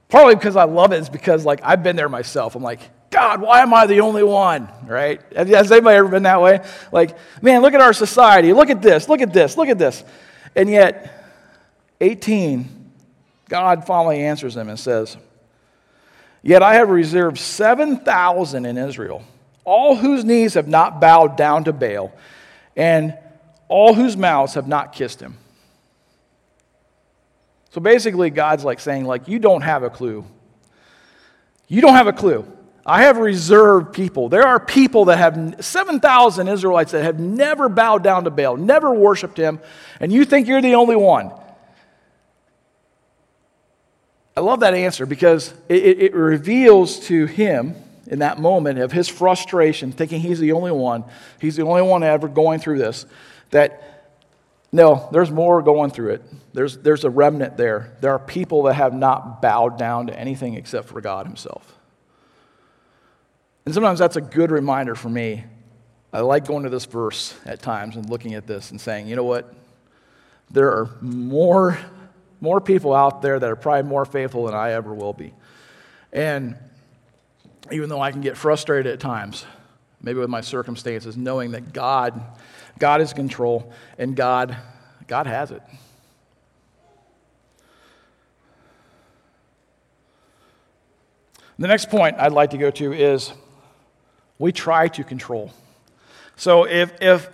Partly 0.10 0.34
because 0.34 0.56
I 0.56 0.64
love 0.64 0.92
it 0.92 1.00
is 1.00 1.10
because 1.10 1.46
like 1.46 1.62
I've 1.64 1.84
been 1.84 1.96
there 1.96 2.10
myself. 2.10 2.56
I'm 2.56 2.64
like, 2.64 2.80
God, 3.12 3.42
why 3.42 3.62
am 3.62 3.74
I 3.74 3.86
the 3.86 4.02
only 4.02 4.24
one? 4.24 4.68
Right? 4.86 5.22
Has 5.36 5.72
anybody 5.72 5.98
ever 5.98 6.10
been 6.10 6.24
that 6.24 6.42
way? 6.42 6.62
Like, 6.92 7.16
man, 7.44 7.62
look 7.62 7.76
at 7.76 7.82
our 7.82 7.94
society. 7.94 8.52
Look 8.52 8.72
at 8.72 8.82
this. 8.82 9.08
Look 9.08 9.22
at 9.22 9.32
this. 9.32 9.56
Look 9.56 9.70
at 9.70 9.78
this. 9.78 10.04
And 10.56 10.68
yet, 10.68 11.16
18, 12.02 12.79
God 13.50 13.86
finally 13.86 14.22
answers 14.22 14.56
him 14.56 14.70
and 14.70 14.80
says, 14.80 15.18
Yet 16.42 16.64
I 16.64 16.76
have 16.76 16.90
reserved 16.90 17.38
7,000 17.38 18.66
in 18.66 18.78
Israel, 18.78 19.24
all 19.66 19.96
whose 19.96 20.24
knees 20.24 20.54
have 20.54 20.68
not 20.68 21.02
bowed 21.02 21.36
down 21.36 21.66
to 21.66 21.74
Baal, 21.74 22.14
and 22.78 23.18
all 23.68 23.94
whose 23.94 24.16
mouths 24.16 24.54
have 24.54 24.68
not 24.68 24.94
kissed 24.94 25.20
him. 25.20 25.38
So 27.72 27.82
basically, 27.82 28.30
God's 28.30 28.64
like 28.64 28.80
saying, 28.80 29.06
like, 29.06 29.28
you 29.28 29.38
don't 29.38 29.62
have 29.62 29.84
a 29.84 29.90
clue. 29.90 30.26
You 31.68 31.82
don't 31.82 31.94
have 31.94 32.08
a 32.08 32.14
clue. 32.14 32.46
I 32.86 33.04
have 33.04 33.18
reserved 33.18 33.94
people. 33.94 34.30
There 34.30 34.48
are 34.48 34.60
people 34.60 35.06
that 35.06 35.18
have 35.18 35.64
7,000 35.64 36.48
Israelites 36.48 36.94
that 36.94 37.04
have 37.04 37.20
never 37.20 37.70
bowed 37.70 38.04
down 38.04 38.24
to 38.24 38.32
Baal, 38.32 38.58
never 38.58 38.92
worshiped 38.92 39.38
him, 39.38 39.60
and 40.00 40.12
you 40.12 40.26
think 40.26 40.48
you're 40.48 40.62
the 40.62 40.76
only 40.76 40.96
one. 40.96 41.32
I 44.40 44.42
love 44.42 44.62
that 44.62 44.74
answer 44.74 45.06
because 45.06 45.54
it, 45.68 46.00
it, 46.00 46.14
reveals 46.14 47.02
to 47.08 47.26
him 47.26 47.76
in 48.08 48.20
that 48.20 48.40
moment 48.40 48.80
of 48.80 48.90
his 48.90 49.10
frustration, 49.10 49.92
thinking 49.92 50.22
he's 50.22 50.40
the 50.40 50.54
only 50.54 50.72
one, 50.72 51.04
he's 51.42 51.58
the 51.58 51.64
only 51.64 51.82
one 51.82 52.04
ever 52.04 52.30
going 52.30 52.62
through 52.62 52.78
this, 52.78 53.06
that 53.50 54.16
no, 54.72 55.10
there's 55.12 55.30
more 55.30 55.62
going 55.62 55.92
through 55.92 56.12
it. 56.12 56.54
There's, 56.54 56.78
there's 56.78 57.04
a 57.04 57.10
remnant 57.10 57.58
there. 57.58 57.98
There 58.00 58.14
are 58.14 58.20
people 58.20 58.64
that 58.64 58.76
have 58.76 58.94
not 58.94 59.42
bowed 59.42 59.78
down 59.78 60.08
to 60.08 60.18
anything 60.18 60.54
except 60.54 60.88
for 60.88 61.02
God 61.02 61.26
Himself. 61.26 61.78
And 63.66 63.74
sometimes 63.74 64.00
that's 64.00 64.16
a 64.16 64.22
good 64.22 64.52
reminder 64.52 64.96
for 64.96 65.10
me. 65.10 65.44
I 66.14 66.22
like 66.22 66.48
going 66.48 66.64
to 66.64 66.70
this 66.70 66.86
verse 66.86 67.38
at 67.46 67.62
times 67.62 67.98
and 67.98 68.10
looking 68.10 68.36
at 68.36 68.48
this 68.48 68.72
and 68.72 68.80
saying, 68.80 69.10
you 69.10 69.18
know 69.18 69.26
what? 69.26 69.54
There 70.50 70.70
are 70.70 70.90
more, 71.02 71.78
more 72.42 72.62
people 72.62 72.94
out 72.94 73.22
there 73.22 73.40
that 73.40 73.50
are 73.50 73.56
probably 73.56 73.90
more 73.90 74.06
faithful 74.06 74.46
than 74.46 74.56
I 74.56 74.72
ever 74.72 74.94
will 74.94 75.14
be. 75.14 75.34
And 76.12 76.56
even 77.72 77.90
though 77.90 78.02
I 78.02 78.12
can 78.12 78.22
get 78.22 78.38
frustrated 78.38 78.92
at 78.92 79.00
times, 79.00 79.46
maybe 80.02 80.20
with 80.20 80.30
my 80.30 80.42
circumstances, 80.42 81.18
knowing 81.18 81.52
that 81.52 81.74
God, 81.74 82.22
God 82.80 83.02
is 83.02 83.12
in 83.12 83.18
control 83.18 83.72
and 83.98 84.16
God, 84.16 84.58
God 85.08 85.28
has 85.28 85.52
it. 85.52 85.62
The 91.58 91.68
next 91.68 91.90
point 91.90 92.16
I'd 92.18 92.32
like 92.32 92.52
to 92.52 92.58
go 92.58 92.72
to 92.72 92.94
is 92.94 93.34
we 94.38 94.54
try 94.54 94.88
to 94.88 95.04
control. 95.04 95.52
So 96.38 96.64
if, 96.64 96.94
if 97.02 97.30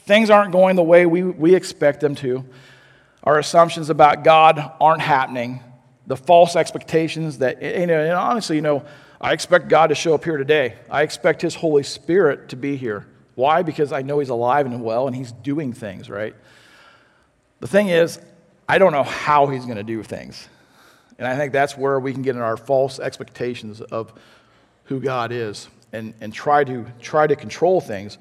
things 0.00 0.28
aren't 0.28 0.50
going 0.50 0.74
the 0.74 0.82
way 0.82 1.06
we, 1.06 1.22
we 1.22 1.54
expect 1.54 2.00
them 2.00 2.16
to, 2.16 2.44
our 3.24 3.38
assumptions 3.38 3.90
about 3.90 4.22
God 4.22 4.72
aren't 4.80 5.00
happening, 5.00 5.60
the 6.06 6.16
false 6.16 6.54
expectations 6.54 7.38
that, 7.38 7.62
you 7.62 7.86
know, 7.86 8.00
and 8.00 8.12
honestly, 8.12 8.56
you 8.56 8.62
know, 8.62 8.84
I 9.20 9.32
expect 9.32 9.68
God 9.68 9.88
to 9.88 9.94
show 9.94 10.14
up 10.14 10.22
here 10.22 10.36
today. 10.36 10.74
I 10.90 11.02
expect 11.02 11.40
His 11.40 11.54
Holy 11.54 11.82
Spirit 11.82 12.50
to 12.50 12.56
be 12.56 12.76
here. 12.76 13.06
Why? 13.34 13.62
Because 13.62 13.90
I 13.90 14.02
know 14.02 14.18
He's 14.18 14.28
alive 14.28 14.66
and 14.66 14.84
well 14.84 15.06
and 15.06 15.16
He's 15.16 15.32
doing 15.32 15.72
things, 15.72 16.10
right? 16.10 16.36
The 17.60 17.66
thing 17.66 17.88
is, 17.88 18.20
I 18.68 18.76
don't 18.76 18.92
know 18.92 19.02
how 19.02 19.46
He's 19.46 19.64
going 19.64 19.78
to 19.78 19.82
do 19.82 20.02
things. 20.02 20.46
And 21.18 21.26
I 21.26 21.36
think 21.36 21.52
that's 21.52 21.78
where 21.78 21.98
we 21.98 22.12
can 22.12 22.22
get 22.22 22.36
in 22.36 22.42
our 22.42 22.56
false 22.56 22.98
expectations 22.98 23.80
of 23.80 24.12
who 24.84 25.00
God 25.00 25.32
is 25.32 25.68
and, 25.92 26.12
and 26.20 26.32
try, 26.32 26.64
to, 26.64 26.84
try 27.00 27.26
to 27.26 27.36
control 27.36 27.80
things. 27.80 28.18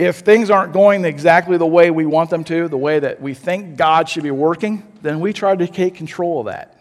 If 0.00 0.20
things 0.20 0.48
aren't 0.48 0.72
going 0.72 1.04
exactly 1.04 1.58
the 1.58 1.66
way 1.66 1.90
we 1.90 2.06
want 2.06 2.30
them 2.30 2.42
to, 2.44 2.68
the 2.68 2.78
way 2.78 3.00
that 3.00 3.20
we 3.20 3.34
think 3.34 3.76
God 3.76 4.08
should 4.08 4.22
be 4.22 4.30
working, 4.30 4.82
then 5.02 5.20
we 5.20 5.34
try 5.34 5.54
to 5.54 5.66
take 5.66 5.94
control 5.94 6.40
of 6.40 6.46
that. 6.46 6.80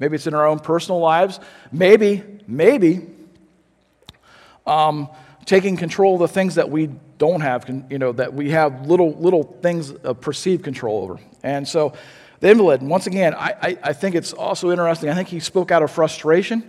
Maybe 0.00 0.16
it's 0.16 0.26
in 0.26 0.34
our 0.34 0.44
own 0.44 0.58
personal 0.58 0.98
lives. 0.98 1.38
Maybe, 1.70 2.24
maybe 2.48 3.06
um, 4.66 5.08
taking 5.44 5.76
control 5.76 6.14
of 6.14 6.20
the 6.20 6.26
things 6.26 6.56
that 6.56 6.68
we 6.68 6.90
don't 7.16 7.42
have, 7.42 7.68
you 7.88 7.98
know, 8.00 8.10
that 8.10 8.34
we 8.34 8.50
have 8.50 8.88
little, 8.88 9.12
little 9.12 9.44
things 9.44 9.92
of 9.92 10.20
perceived 10.20 10.64
control 10.64 11.04
over. 11.04 11.20
And 11.44 11.68
so 11.68 11.92
the 12.40 12.50
invalid, 12.50 12.82
once 12.82 13.06
again, 13.06 13.34
I, 13.34 13.54
I, 13.62 13.78
I 13.84 13.92
think 13.92 14.16
it's 14.16 14.32
also 14.32 14.72
interesting. 14.72 15.10
I 15.10 15.14
think 15.14 15.28
he 15.28 15.38
spoke 15.38 15.70
out 15.70 15.84
of 15.84 15.92
frustration 15.92 16.68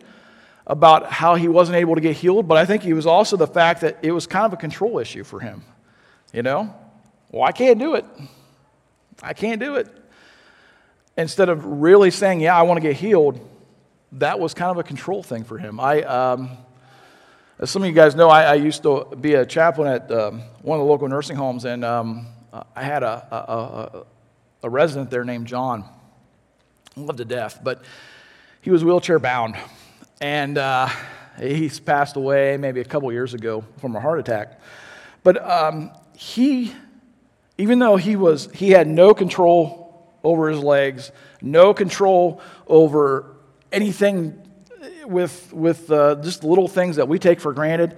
about 0.70 1.12
how 1.12 1.36
he 1.36 1.50
wasn't 1.50 1.76
able 1.76 1.96
to 1.96 2.02
get 2.02 2.16
healed, 2.16 2.48
but 2.48 2.58
I 2.58 2.66
think 2.66 2.84
he 2.84 2.94
was 2.94 3.06
also 3.06 3.36
the 3.36 3.48
fact 3.48 3.82
that 3.82 3.98
it 4.02 4.12
was 4.12 4.26
kind 4.28 4.46
of 4.46 4.54
a 4.54 4.58
control 4.58 5.00
issue 5.00 5.26
for 5.26 5.42
him. 5.42 5.64
You 6.32 6.44
know? 6.44 6.74
Well, 7.32 7.44
I 7.44 7.52
can't 7.52 7.80
do 7.80 7.96
it. 7.96 8.06
I 9.22 9.34
can't 9.34 9.60
do 9.60 9.76
it 9.76 9.88
instead 11.20 11.50
of 11.50 11.66
really 11.66 12.10
saying, 12.10 12.40
Yeah, 12.40 12.56
I 12.56 12.64
want 12.64 12.78
to 12.78 12.82
get 12.82 12.96
healed, 12.96 13.40
that 14.14 14.40
was 14.40 14.54
kind 14.54 14.72
of 14.72 14.78
a 14.78 14.84
control 14.84 15.22
thing 15.22 15.44
for 15.44 15.58
him. 15.58 15.80
I, 15.80 16.02
um, 16.04 16.58
as 17.60 17.70
some 17.70 17.84
of 17.84 17.90
you 17.90 17.94
guys 17.94 18.16
know, 18.16 18.30
I, 18.30 18.44
I 18.44 18.54
used 18.56 18.82
to 18.84 19.06
be 19.20 19.34
a 19.36 19.46
chaplain 19.46 19.92
at 19.92 20.12
um, 20.12 20.42
one 20.62 20.80
of 20.80 20.86
the 20.86 20.90
local 20.90 21.08
nursing 21.08 21.36
homes, 21.36 21.66
and 21.66 21.84
um, 21.84 22.28
I 22.76 22.84
had 22.84 23.04
a, 23.04 23.28
a, 23.32 23.36
a, 23.36 24.06
a, 24.64 24.70
resident 24.70 25.12
there 25.12 25.26
named 25.26 25.46
John. 25.46 25.84
I 26.96 27.02
loved 27.02 27.18
to 27.18 27.26
death, 27.26 27.60
but 27.62 27.84
he 28.62 28.72
was 28.72 28.84
wheelchair 28.84 29.20
bound. 29.20 29.56
And 30.22 30.58
uh, 30.58 30.90
he's 31.40 31.80
passed 31.80 32.18
away 32.18 32.58
maybe 32.58 32.82
a 32.82 32.86
couple 32.86 33.10
years 33.12 33.34
ago 33.34 33.64
from 33.78 33.96
a 33.96 34.02
heart 34.02 34.20
attack. 34.20 34.60
But 35.24 35.42
um, 35.50 35.92
he, 36.16 36.74
even 37.58 37.80
though 37.80 37.96
he, 37.96 38.18
was, 38.18 38.50
he 38.54 38.72
had 38.72 38.88
no 38.88 39.14
control 39.14 40.14
over 40.24 40.50
his 40.50 40.60
legs, 40.60 41.12
no 41.42 41.74
control 41.74 42.42
over 42.68 43.38
anything 43.72 44.46
with, 45.06 45.54
with 45.54 45.90
uh, 45.90 46.16
just 46.16 46.44
little 46.44 46.68
things 46.68 46.98
that 46.98 47.08
we 47.08 47.18
take 47.18 47.40
for 47.40 47.54
granted. 47.54 47.98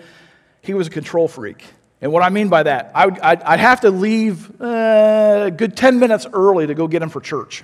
He 0.62 0.76
was 0.76 0.88
a 0.88 0.92
control 0.92 1.28
freak. 1.28 1.64
And 2.02 2.12
what 2.12 2.22
I 2.22 2.30
mean 2.30 2.50
by 2.50 2.64
that, 2.64 2.92
I 2.94 3.06
would, 3.06 3.20
I'd, 3.20 3.42
I'd 3.44 3.60
have 3.60 3.82
to 3.82 3.90
leave 3.90 4.62
uh, 4.62 5.46
a 5.48 5.52
good 5.52 5.76
10 5.76 6.00
minutes 6.00 6.28
early 6.32 6.68
to 6.68 6.76
go 6.76 6.88
get 6.88 7.02
him 7.02 7.10
for 7.10 7.20
church 7.20 7.64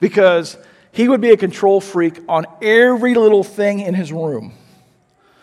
because 0.00 0.58
he 0.94 1.08
would 1.08 1.20
be 1.20 1.30
a 1.30 1.36
control 1.36 1.80
freak 1.80 2.20
on 2.28 2.46
every 2.62 3.14
little 3.14 3.44
thing 3.44 3.80
in 3.80 3.94
his 3.94 4.12
room. 4.12 4.52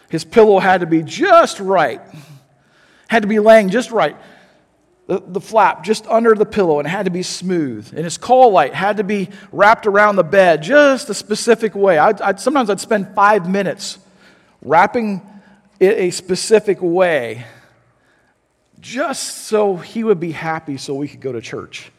His 0.09 0.25
pillow 0.25 0.59
had 0.59 0.81
to 0.81 0.87
be 0.87 1.03
just 1.03 1.59
right, 1.59 2.01
had 3.07 3.21
to 3.21 3.27
be 3.27 3.39
laying 3.39 3.69
just 3.69 3.91
right 3.91 4.15
the, 5.11 5.21
the 5.27 5.41
flap 5.41 5.83
just 5.83 6.07
under 6.07 6.33
the 6.35 6.45
pillow 6.45 6.79
and 6.79 6.87
it 6.87 6.91
had 6.91 7.03
to 7.03 7.11
be 7.11 7.21
smooth. 7.21 7.85
And 7.93 8.05
his 8.05 8.17
call 8.17 8.51
light 8.51 8.73
had 8.73 8.95
to 8.95 9.03
be 9.03 9.27
wrapped 9.51 9.85
around 9.85 10.15
the 10.15 10.23
bed 10.23 10.63
just 10.63 11.09
a 11.09 11.13
specific 11.13 11.75
way. 11.75 11.97
I'd, 11.97 12.21
I'd, 12.21 12.39
sometimes 12.39 12.69
I'd 12.69 12.79
spend 12.79 13.13
five 13.13 13.49
minutes 13.49 13.99
wrapping 14.61 15.21
it 15.81 15.97
a 15.97 16.11
specific 16.11 16.77
way 16.81 17.45
just 18.79 19.47
so 19.47 19.75
he 19.75 20.05
would 20.05 20.21
be 20.21 20.31
happy 20.31 20.77
so 20.77 20.95
we 20.95 21.09
could 21.09 21.19
go 21.19 21.33
to 21.33 21.41
church. 21.41 21.91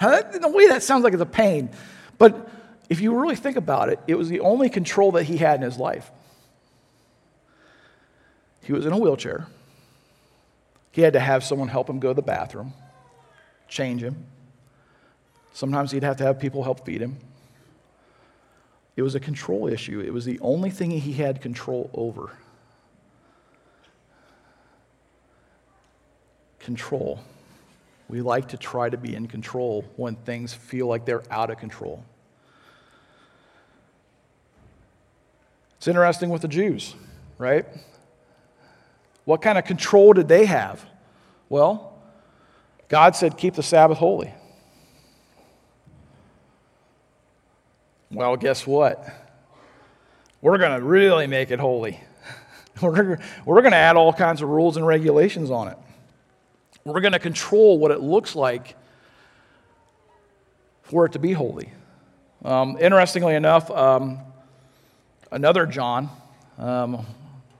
Now, 0.00 0.22
the 0.22 0.48
way 0.48 0.68
that 0.68 0.82
sounds 0.82 1.04
like 1.04 1.12
it's 1.12 1.20
a 1.20 1.26
pain, 1.26 1.68
but 2.16 2.48
if 2.90 3.00
you 3.00 3.16
really 3.16 3.36
think 3.36 3.56
about 3.56 3.88
it, 3.88 4.00
it 4.08 4.16
was 4.16 4.28
the 4.28 4.40
only 4.40 4.68
control 4.68 5.12
that 5.12 5.22
he 5.22 5.36
had 5.36 5.54
in 5.54 5.62
his 5.62 5.78
life. 5.78 6.10
He 8.64 8.72
was 8.72 8.84
in 8.84 8.92
a 8.92 8.98
wheelchair. 8.98 9.46
He 10.90 11.02
had 11.02 11.12
to 11.12 11.20
have 11.20 11.44
someone 11.44 11.68
help 11.68 11.88
him 11.88 12.00
go 12.00 12.08
to 12.08 12.14
the 12.14 12.22
bathroom, 12.22 12.74
change 13.68 14.02
him. 14.02 14.26
Sometimes 15.52 15.92
he'd 15.92 16.02
have 16.02 16.16
to 16.16 16.24
have 16.24 16.40
people 16.40 16.64
help 16.64 16.84
feed 16.84 17.00
him. 17.00 17.16
It 18.96 19.02
was 19.02 19.14
a 19.14 19.20
control 19.20 19.68
issue. 19.68 20.00
It 20.00 20.12
was 20.12 20.24
the 20.24 20.40
only 20.40 20.70
thing 20.70 20.90
he 20.90 21.12
had 21.12 21.40
control 21.40 21.90
over. 21.94 22.32
Control. 26.58 27.20
We 28.08 28.20
like 28.20 28.48
to 28.48 28.56
try 28.56 28.90
to 28.90 28.96
be 28.96 29.14
in 29.14 29.28
control 29.28 29.84
when 29.94 30.16
things 30.16 30.52
feel 30.52 30.88
like 30.88 31.04
they're 31.04 31.22
out 31.30 31.50
of 31.50 31.58
control. 31.58 32.04
It's 35.80 35.88
interesting 35.88 36.28
with 36.28 36.42
the 36.42 36.48
Jews, 36.48 36.94
right? 37.38 37.64
What 39.24 39.40
kind 39.40 39.56
of 39.56 39.64
control 39.64 40.12
did 40.12 40.28
they 40.28 40.44
have? 40.44 40.84
Well, 41.48 41.94
God 42.88 43.16
said, 43.16 43.38
keep 43.38 43.54
the 43.54 43.62
Sabbath 43.62 43.96
holy. 43.96 44.30
Well, 48.10 48.36
guess 48.36 48.66
what? 48.66 49.02
We're 50.42 50.58
going 50.58 50.78
to 50.78 50.84
really 50.84 51.26
make 51.26 51.50
it 51.50 51.58
holy. 51.58 51.98
We're, 52.82 53.18
we're 53.46 53.62
going 53.62 53.72
to 53.72 53.78
add 53.78 53.96
all 53.96 54.12
kinds 54.12 54.42
of 54.42 54.50
rules 54.50 54.76
and 54.76 54.86
regulations 54.86 55.50
on 55.50 55.68
it. 55.68 55.78
We're 56.84 57.00
going 57.00 57.14
to 57.14 57.18
control 57.18 57.78
what 57.78 57.90
it 57.90 58.00
looks 58.00 58.36
like 58.36 58.76
for 60.82 61.06
it 61.06 61.12
to 61.12 61.18
be 61.18 61.32
holy. 61.32 61.72
Um, 62.44 62.76
interestingly 62.78 63.34
enough, 63.34 63.70
um, 63.70 64.18
another 65.30 65.66
John, 65.66 66.10
um, 66.58 67.06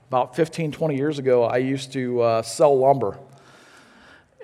about 0.09 0.35
15, 0.35 0.71
20 0.71 0.95
years 0.95 1.19
ago, 1.19 1.43
I 1.43 1.57
used 1.57 1.93
to 1.93 2.21
uh, 2.21 2.41
sell 2.41 2.77
lumber. 2.77 3.17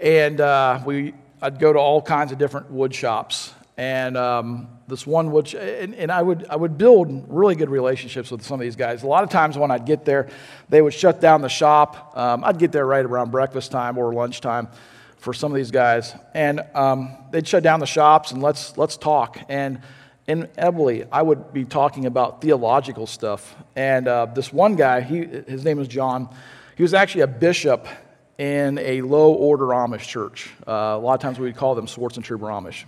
And 0.02 0.40
uh, 0.40 0.82
we, 0.86 1.14
I'd 1.42 1.60
go 1.60 1.74
to 1.74 1.80
all 1.80 2.02
kinds 2.02 2.32
of 2.32 2.38
different 2.38 2.72
wood 2.72 2.94
shops. 2.94 3.54
And 3.76 4.18
um, 4.18 4.70
this 4.88 5.06
one 5.06 5.32
wood, 5.32 5.54
and, 5.54 5.94
and, 5.96 6.12
I, 6.12 6.22
would, 6.22 6.48
I 6.50 6.56
would 6.56 6.78
build 6.78 7.26
really 7.28 7.56
good 7.56 7.70
relationships 7.70 8.32
with 8.32 8.44
some 8.44 8.56
of 8.56 8.62
these 8.62 8.76
guys. 8.76 9.04
A 9.04 9.08
lot 9.08 9.24
of 9.24 9.30
times 9.30 9.58
when 9.58 9.70
I'd 9.70 9.86
get 9.86 10.06
there, 10.06 10.30
they 10.70 10.82
would 10.82 10.94
shut 10.94 11.22
down 11.22 11.42
the 11.42 11.50
shop. 11.50 12.18
Um, 12.18 12.44
I'd 12.44 12.58
get 12.58 12.72
there 12.72 12.86
right 12.86 13.06
around 13.06 13.32
breakfast 13.32 13.72
time 13.72 13.98
or 13.98 14.14
lunchtime 14.14 14.70
for 15.18 15.34
some 15.34 15.52
of 15.52 15.56
these 15.56 15.72
guys. 15.72 16.16
And 16.34 16.62
um, 16.74 17.16
they'd 17.32 17.48
shut 17.48 17.62
down 17.62 17.80
the 17.80 17.86
shops 17.86 18.32
and 18.32 18.42
let's, 18.42 18.78
let's 18.78 18.98
talk. 18.98 19.38
And 19.50 19.82
inevitably, 20.28 21.06
I 21.12 21.22
would 21.22 21.54
be 21.54 21.66
talking 21.66 22.06
about 22.06 22.42
theological 22.42 23.08
stuff. 23.08 23.56
And 23.76 24.08
uh, 24.08 24.26
this 24.26 24.52
one 24.52 24.76
guy, 24.76 25.02
he, 25.02 25.26
his 25.26 25.64
name 25.64 25.78
was 25.78 25.88
John, 25.88 26.30
he 26.76 26.84
was 26.84 26.94
actually 26.94 27.22
a 27.22 27.28
bishop 27.28 27.88
in 28.38 28.78
a 28.78 29.02
low 29.02 29.34
order 29.34 29.68
Amish 29.68 30.08
church. 30.08 30.50
Uh, 30.68 30.72
a 30.72 30.98
lot 31.00 31.16
of 31.16 31.22
times 31.22 31.40
we 31.40 31.48
would 31.48 31.56
call 31.56 31.76
them 31.76 31.88
Swartzentruber 31.88 32.50
Amish. 32.52 32.84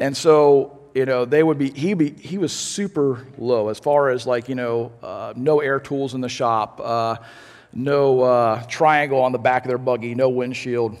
And 0.00 0.16
so, 0.16 0.78
you 0.94 1.06
know, 1.06 1.24
they 1.24 1.42
would 1.42 1.58
be 1.58 1.70
he, 1.70 1.94
be, 1.94 2.10
he 2.10 2.38
was 2.38 2.52
super 2.52 3.26
low 3.38 3.68
as 3.68 3.78
far 3.78 4.10
as 4.10 4.26
like, 4.26 4.48
you 4.48 4.54
know, 4.54 4.92
uh, 5.02 5.32
no 5.34 5.60
air 5.60 5.80
tools 5.80 6.14
in 6.14 6.20
the 6.20 6.28
shop, 6.28 6.80
uh, 6.82 7.16
no 7.72 8.20
uh, 8.20 8.62
triangle 8.64 9.20
on 9.20 9.32
the 9.32 9.38
back 9.38 9.64
of 9.64 9.68
their 9.68 9.78
buggy, 9.78 10.14
no 10.14 10.28
windshield. 10.28 10.96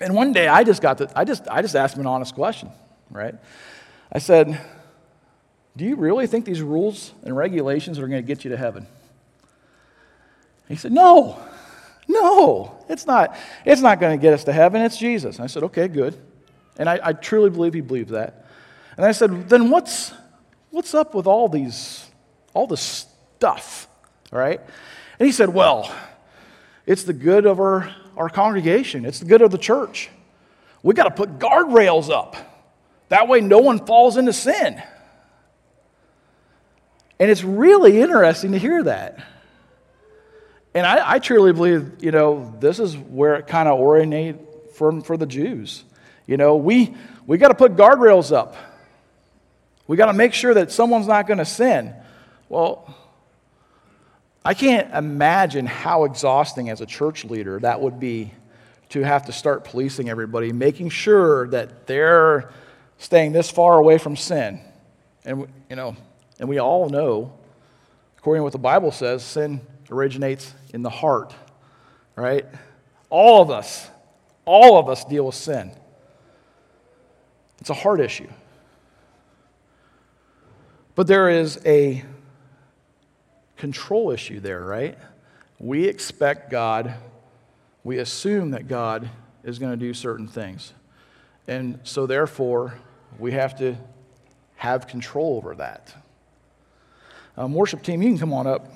And 0.00 0.14
one 0.14 0.32
day 0.32 0.48
I 0.48 0.64
just 0.64 0.82
got 0.82 0.98
to, 0.98 1.10
I 1.16 1.24
just, 1.24 1.48
I 1.48 1.62
just 1.62 1.74
asked 1.74 1.94
him 1.94 2.00
an 2.00 2.06
honest 2.06 2.34
question, 2.34 2.70
right? 3.10 3.34
I 4.12 4.18
said, 4.18 4.60
Do 5.76 5.84
you 5.84 5.96
really 5.96 6.26
think 6.26 6.44
these 6.44 6.62
rules 6.62 7.12
and 7.22 7.36
regulations 7.36 7.98
are 7.98 8.08
going 8.08 8.22
to 8.22 8.26
get 8.26 8.44
you 8.44 8.50
to 8.50 8.56
heaven? 8.56 8.86
He 10.68 10.76
said, 10.76 10.92
No, 10.92 11.38
no, 12.08 12.78
it's 12.88 13.06
not. 13.06 13.36
It's 13.64 13.80
not 13.80 14.00
going 14.00 14.18
to 14.18 14.22
get 14.22 14.32
us 14.32 14.44
to 14.44 14.52
heaven. 14.52 14.82
It's 14.82 14.96
Jesus. 14.96 15.40
I 15.40 15.46
said, 15.46 15.62
Okay, 15.64 15.88
good. 15.88 16.16
And 16.76 16.88
I, 16.88 17.00
I 17.02 17.12
truly 17.12 17.50
believe 17.50 17.74
he 17.74 17.80
believed 17.80 18.10
that. 18.10 18.46
And 18.96 19.04
I 19.04 19.12
said, 19.12 19.48
Then 19.48 19.70
what's, 19.70 20.12
what's 20.70 20.94
up 20.94 21.14
with 21.14 21.26
all 21.26 21.48
these, 21.48 22.06
all 22.52 22.66
this 22.66 23.08
stuff, 23.36 23.88
right? 24.30 24.60
And 25.18 25.26
he 25.26 25.32
said, 25.32 25.48
Well, 25.48 25.92
it's 26.86 27.04
the 27.04 27.12
good 27.12 27.46
of 27.46 27.60
our, 27.60 27.94
our 28.16 28.28
congregation, 28.28 29.04
it's 29.04 29.18
the 29.18 29.26
good 29.26 29.42
of 29.42 29.50
the 29.50 29.58
church. 29.58 30.10
We 30.82 30.92
got 30.92 31.04
to 31.04 31.10
put 31.10 31.38
guardrails 31.38 32.10
up. 32.10 32.36
That 33.08 33.28
way, 33.28 33.40
no 33.40 33.58
one 33.58 33.84
falls 33.84 34.16
into 34.16 34.32
sin. 34.32 34.82
And 37.18 37.30
it's 37.30 37.44
really 37.44 38.00
interesting 38.00 38.52
to 38.52 38.58
hear 38.58 38.82
that. 38.84 39.24
And 40.74 40.86
I, 40.86 41.12
I 41.12 41.18
truly 41.20 41.52
believe, 41.52 42.02
you 42.02 42.10
know, 42.10 42.54
this 42.58 42.80
is 42.80 42.96
where 42.96 43.36
it 43.36 43.46
kind 43.46 43.68
of 43.68 43.80
originated 43.80 44.40
from 44.74 45.02
for 45.02 45.16
the 45.16 45.26
Jews. 45.26 45.84
You 46.26 46.36
know, 46.36 46.56
we, 46.56 46.94
we 47.26 47.38
got 47.38 47.48
to 47.48 47.54
put 47.54 47.76
guardrails 47.76 48.34
up. 48.34 48.56
We 49.86 49.96
got 49.96 50.06
to 50.06 50.12
make 50.14 50.32
sure 50.32 50.54
that 50.54 50.72
someone's 50.72 51.06
not 51.06 51.26
going 51.26 51.38
to 51.38 51.44
sin. 51.44 51.94
Well, 52.48 52.92
I 54.44 54.54
can't 54.54 54.92
imagine 54.92 55.66
how 55.66 56.04
exhausting 56.04 56.70
as 56.70 56.80
a 56.80 56.86
church 56.86 57.24
leader 57.24 57.60
that 57.60 57.80
would 57.80 58.00
be 58.00 58.32
to 58.90 59.02
have 59.02 59.26
to 59.26 59.32
start 59.32 59.64
policing 59.64 60.08
everybody, 60.08 60.52
making 60.52 60.90
sure 60.90 61.48
that 61.48 61.86
they're 61.86 62.50
staying 63.04 63.32
this 63.32 63.50
far 63.50 63.78
away 63.78 63.98
from 63.98 64.16
sin. 64.16 64.58
And, 65.26 65.46
you 65.68 65.76
know, 65.76 65.94
and 66.40 66.48
we 66.48 66.58
all 66.58 66.88
know, 66.88 67.34
according 68.16 68.40
to 68.40 68.44
what 68.44 68.52
the 68.52 68.58
Bible 68.58 68.90
says, 68.90 69.22
sin 69.22 69.60
originates 69.90 70.54
in 70.72 70.82
the 70.82 70.90
heart, 70.90 71.34
right? 72.16 72.46
All 73.10 73.42
of 73.42 73.50
us, 73.50 73.90
all 74.46 74.78
of 74.78 74.88
us 74.88 75.04
deal 75.04 75.26
with 75.26 75.34
sin. 75.34 75.70
It's 77.60 77.68
a 77.68 77.74
heart 77.74 78.00
issue. 78.00 78.28
But 80.94 81.06
there 81.06 81.28
is 81.28 81.60
a 81.66 82.04
control 83.58 84.12
issue 84.12 84.40
there, 84.40 84.64
right? 84.64 84.96
We 85.58 85.84
expect 85.84 86.50
God, 86.50 86.94
we 87.84 87.98
assume 87.98 88.52
that 88.52 88.66
God 88.66 89.10
is 89.42 89.58
going 89.58 89.72
to 89.72 89.76
do 89.76 89.92
certain 89.92 90.26
things. 90.26 90.72
And 91.46 91.80
so, 91.82 92.06
therefore, 92.06 92.78
we 93.18 93.32
have 93.32 93.56
to 93.58 93.76
have 94.56 94.86
control 94.86 95.36
over 95.36 95.54
that. 95.56 95.94
Um, 97.36 97.52
worship 97.52 97.82
team, 97.82 98.02
you 98.02 98.10
can 98.10 98.18
come 98.18 98.32
on 98.32 98.46
up. 98.46 98.72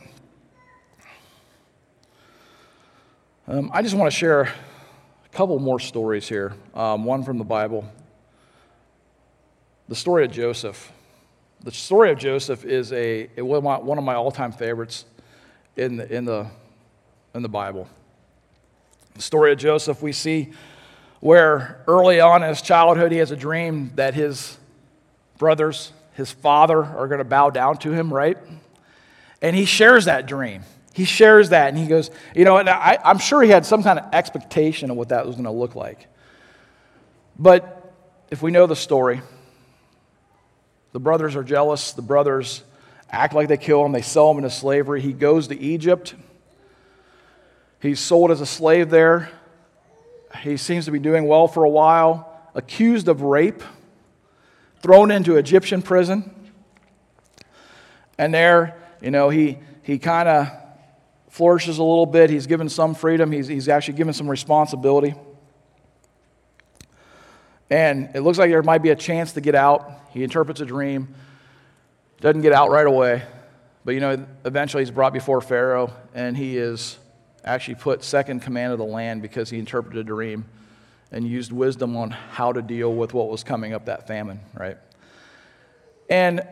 Um, 3.46 3.70
I 3.72 3.82
just 3.82 3.94
want 3.94 4.10
to 4.12 4.16
share 4.16 4.42
a 4.42 5.28
couple 5.32 5.58
more 5.58 5.80
stories 5.80 6.28
here, 6.28 6.54
um, 6.74 7.04
one 7.04 7.22
from 7.22 7.38
the 7.38 7.44
Bible. 7.44 7.90
The 9.88 9.94
story 9.94 10.24
of 10.24 10.32
Joseph. 10.32 10.92
The 11.64 11.72
story 11.72 12.10
of 12.10 12.18
Joseph 12.18 12.64
is 12.64 12.92
a, 12.92 13.28
one 13.36 13.98
of 13.98 14.04
my 14.04 14.14
all 14.14 14.30
time 14.30 14.52
favorites 14.52 15.06
in 15.76 15.96
the, 15.96 16.14
in, 16.14 16.24
the, 16.24 16.46
in 17.34 17.42
the 17.42 17.48
Bible. 17.48 17.88
The 19.14 19.22
story 19.22 19.52
of 19.52 19.58
Joseph, 19.58 20.02
we 20.02 20.12
see 20.12 20.52
where 21.20 21.82
early 21.86 22.20
on 22.20 22.42
in 22.42 22.48
his 22.48 22.62
childhood 22.62 23.12
he 23.12 23.18
has 23.18 23.30
a 23.30 23.36
dream 23.36 23.92
that 23.96 24.14
his 24.14 24.56
brothers, 25.38 25.92
his 26.14 26.30
father, 26.30 26.84
are 26.84 27.08
going 27.08 27.18
to 27.18 27.24
bow 27.24 27.50
down 27.50 27.76
to 27.78 27.92
him, 27.92 28.12
right? 28.12 28.38
And 29.42 29.54
he 29.54 29.64
shares 29.64 30.06
that 30.06 30.26
dream. 30.26 30.62
He 30.92 31.04
shares 31.04 31.50
that 31.50 31.68
and 31.68 31.78
he 31.78 31.86
goes, 31.86 32.10
you 32.34 32.44
know, 32.44 32.58
and 32.58 32.68
I, 32.68 32.98
I'm 33.04 33.18
sure 33.18 33.42
he 33.42 33.50
had 33.50 33.64
some 33.64 33.82
kind 33.82 33.98
of 33.98 34.12
expectation 34.12 34.90
of 34.90 34.96
what 34.96 35.10
that 35.10 35.26
was 35.26 35.36
going 35.36 35.44
to 35.44 35.50
look 35.50 35.74
like. 35.74 36.08
But 37.38 37.94
if 38.30 38.42
we 38.42 38.50
know 38.50 38.66
the 38.66 38.76
story, 38.76 39.22
the 40.92 41.00
brothers 41.00 41.36
are 41.36 41.44
jealous. 41.44 41.92
The 41.92 42.02
brothers 42.02 42.64
act 43.10 43.34
like 43.34 43.48
they 43.48 43.56
kill 43.56 43.84
him. 43.84 43.92
They 43.92 44.02
sell 44.02 44.30
him 44.30 44.38
into 44.38 44.50
slavery. 44.50 45.00
He 45.00 45.12
goes 45.12 45.48
to 45.48 45.58
Egypt. 45.58 46.14
He's 47.80 48.00
sold 48.00 48.32
as 48.32 48.40
a 48.40 48.46
slave 48.46 48.90
there. 48.90 49.30
He 50.42 50.56
seems 50.56 50.84
to 50.84 50.90
be 50.90 50.98
doing 50.98 51.26
well 51.26 51.48
for 51.48 51.64
a 51.64 51.70
while, 51.70 52.40
accused 52.54 53.08
of 53.08 53.22
rape, 53.22 53.62
thrown 54.80 55.10
into 55.10 55.36
Egyptian 55.36 55.82
prison. 55.82 56.34
And 58.18 58.34
there, 58.34 58.76
you 59.00 59.10
know, 59.10 59.30
he, 59.30 59.58
he 59.82 59.98
kind 59.98 60.28
of 60.28 60.48
flourishes 61.30 61.78
a 61.78 61.82
little 61.82 62.06
bit. 62.06 62.30
He's 62.30 62.46
given 62.46 62.68
some 62.68 62.94
freedom, 62.94 63.32
he's, 63.32 63.46
he's 63.46 63.68
actually 63.68 63.94
given 63.94 64.12
some 64.12 64.28
responsibility. 64.28 65.14
And 67.70 68.10
it 68.14 68.20
looks 68.20 68.38
like 68.38 68.50
there 68.50 68.62
might 68.62 68.82
be 68.82 68.90
a 68.90 68.96
chance 68.96 69.32
to 69.32 69.40
get 69.40 69.54
out. 69.54 69.92
He 70.10 70.24
interprets 70.24 70.60
a 70.60 70.66
dream, 70.66 71.14
doesn't 72.20 72.40
get 72.40 72.52
out 72.52 72.70
right 72.70 72.86
away. 72.86 73.22
But, 73.84 73.94
you 73.94 74.00
know, 74.00 74.26
eventually 74.44 74.82
he's 74.82 74.90
brought 74.90 75.12
before 75.12 75.40
Pharaoh, 75.40 75.92
and 76.14 76.36
he 76.36 76.56
is 76.56 76.98
actually 77.44 77.76
put 77.76 78.04
second 78.04 78.42
command 78.42 78.72
of 78.72 78.78
the 78.78 78.84
land 78.84 79.22
because 79.22 79.50
he 79.50 79.58
interpreted 79.58 80.00
a 80.00 80.04
dream 80.04 80.44
and 81.10 81.26
used 81.26 81.52
wisdom 81.52 81.96
on 81.96 82.10
how 82.10 82.52
to 82.52 82.60
deal 82.60 82.92
with 82.92 83.14
what 83.14 83.28
was 83.28 83.42
coming 83.42 83.72
up 83.72 83.86
that 83.86 84.06
famine, 84.06 84.40
right? 84.54 84.76
And 86.10 86.46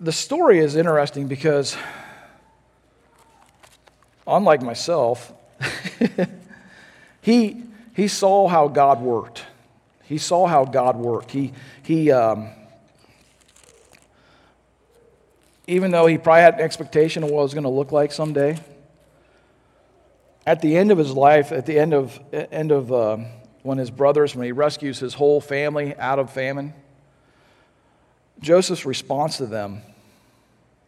the 0.00 0.12
story 0.12 0.58
is 0.58 0.76
interesting 0.76 1.28
because, 1.28 1.76
unlike 4.26 4.62
myself, 4.62 5.32
he, 7.20 7.62
he 7.94 8.08
saw 8.08 8.48
how 8.48 8.68
God 8.68 9.00
worked. 9.00 9.44
He 10.04 10.18
saw 10.18 10.46
how 10.46 10.64
God 10.64 10.96
worked. 10.96 11.30
He, 11.30 11.52
he, 11.82 12.10
um, 12.10 12.48
even 15.66 15.90
though 15.90 16.06
he 16.06 16.16
probably 16.16 16.42
had 16.42 16.54
an 16.54 16.60
expectation 16.60 17.22
of 17.22 17.30
what 17.30 17.40
it 17.40 17.42
was 17.42 17.54
going 17.54 17.64
to 17.64 17.70
look 17.70 17.92
like 17.92 18.12
someday, 18.12 18.58
at 20.48 20.62
the 20.62 20.78
end 20.78 20.90
of 20.90 20.96
his 20.96 21.12
life, 21.12 21.52
at 21.52 21.66
the 21.66 21.78
end 21.78 21.92
of, 21.92 22.18
end 22.32 22.72
of 22.72 22.90
uh, 22.90 23.18
when 23.64 23.76
his 23.76 23.90
brothers, 23.90 24.34
when 24.34 24.46
he 24.46 24.52
rescues 24.52 24.98
his 24.98 25.12
whole 25.12 25.42
family 25.42 25.94
out 25.96 26.18
of 26.18 26.32
famine, 26.32 26.72
Joseph's 28.40 28.86
response 28.86 29.36
to 29.36 29.44
them 29.44 29.82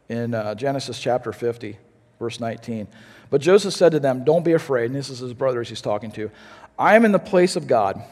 in 0.09 0.33
uh, 0.33 0.55
Genesis 0.55 0.99
chapter 0.99 1.31
50, 1.31 1.77
verse 2.19 2.41
19. 2.41 2.89
But 3.29 3.43
Joseph 3.43 3.75
said 3.75 3.93
to 3.93 4.01
them, 4.01 4.25
Don't 4.25 4.47
be 4.47 4.55
afraid. 4.55 4.87
And 4.87 4.95
this 4.95 5.11
is 5.11 5.19
his 5.19 5.35
brothers 5.35 5.69
he's 5.69 5.83
talking 5.83 6.11
to. 6.13 6.31
I 6.79 6.97
am 6.97 7.05
in 7.05 7.13
the 7.13 7.19
place 7.19 7.55
of 7.55 7.67
God. 7.67 8.03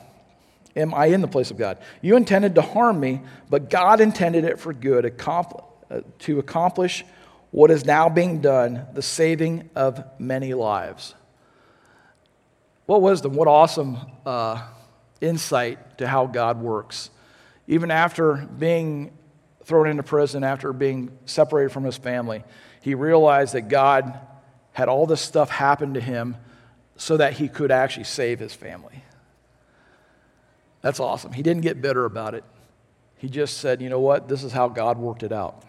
Am 0.76 0.92
I 0.92 1.06
in 1.06 1.22
the 1.22 1.28
place 1.28 1.50
of 1.50 1.56
God? 1.56 1.78
You 2.02 2.16
intended 2.16 2.56
to 2.56 2.62
harm 2.62 3.00
me, 3.00 3.22
but 3.48 3.70
God 3.70 4.02
intended 4.02 4.44
it 4.44 4.60
for 4.60 4.74
good, 4.74 5.18
uh, 5.26 6.00
to 6.18 6.38
accomplish 6.40 7.06
what 7.52 7.70
is 7.70 7.86
now 7.86 8.10
being 8.10 8.42
done, 8.42 8.86
the 8.92 9.00
saving 9.00 9.70
of 9.74 10.04
many 10.18 10.52
lives. 10.52 11.14
What 12.88 13.02
wisdom, 13.02 13.34
what 13.34 13.48
awesome 13.48 13.98
uh, 14.24 14.62
insight 15.20 15.98
to 15.98 16.08
how 16.08 16.24
God 16.24 16.58
works. 16.58 17.10
even 17.66 17.90
after 17.90 18.36
being 18.58 19.12
thrown 19.64 19.88
into 19.88 20.02
prison, 20.02 20.42
after 20.42 20.72
being 20.72 21.10
separated 21.26 21.70
from 21.70 21.84
his 21.84 21.98
family, 21.98 22.44
he 22.80 22.94
realized 22.94 23.52
that 23.52 23.68
God 23.68 24.18
had 24.72 24.88
all 24.88 25.04
this 25.04 25.20
stuff 25.20 25.50
happen 25.50 25.92
to 25.92 26.00
him 26.00 26.36
so 26.96 27.18
that 27.18 27.34
he 27.34 27.46
could 27.46 27.70
actually 27.70 28.04
save 28.04 28.38
his 28.38 28.54
family. 28.54 29.04
That's 30.80 30.98
awesome. 30.98 31.34
He 31.34 31.42
didn't 31.42 31.64
get 31.64 31.82
bitter 31.82 32.06
about 32.06 32.34
it. 32.34 32.44
He 33.18 33.28
just 33.28 33.58
said, 33.58 33.82
you 33.82 33.90
know 33.90 34.00
what? 34.00 34.28
This 34.28 34.42
is 34.42 34.52
how 34.52 34.66
God 34.70 34.96
worked 34.96 35.22
it 35.22 35.32
out. 35.32 35.62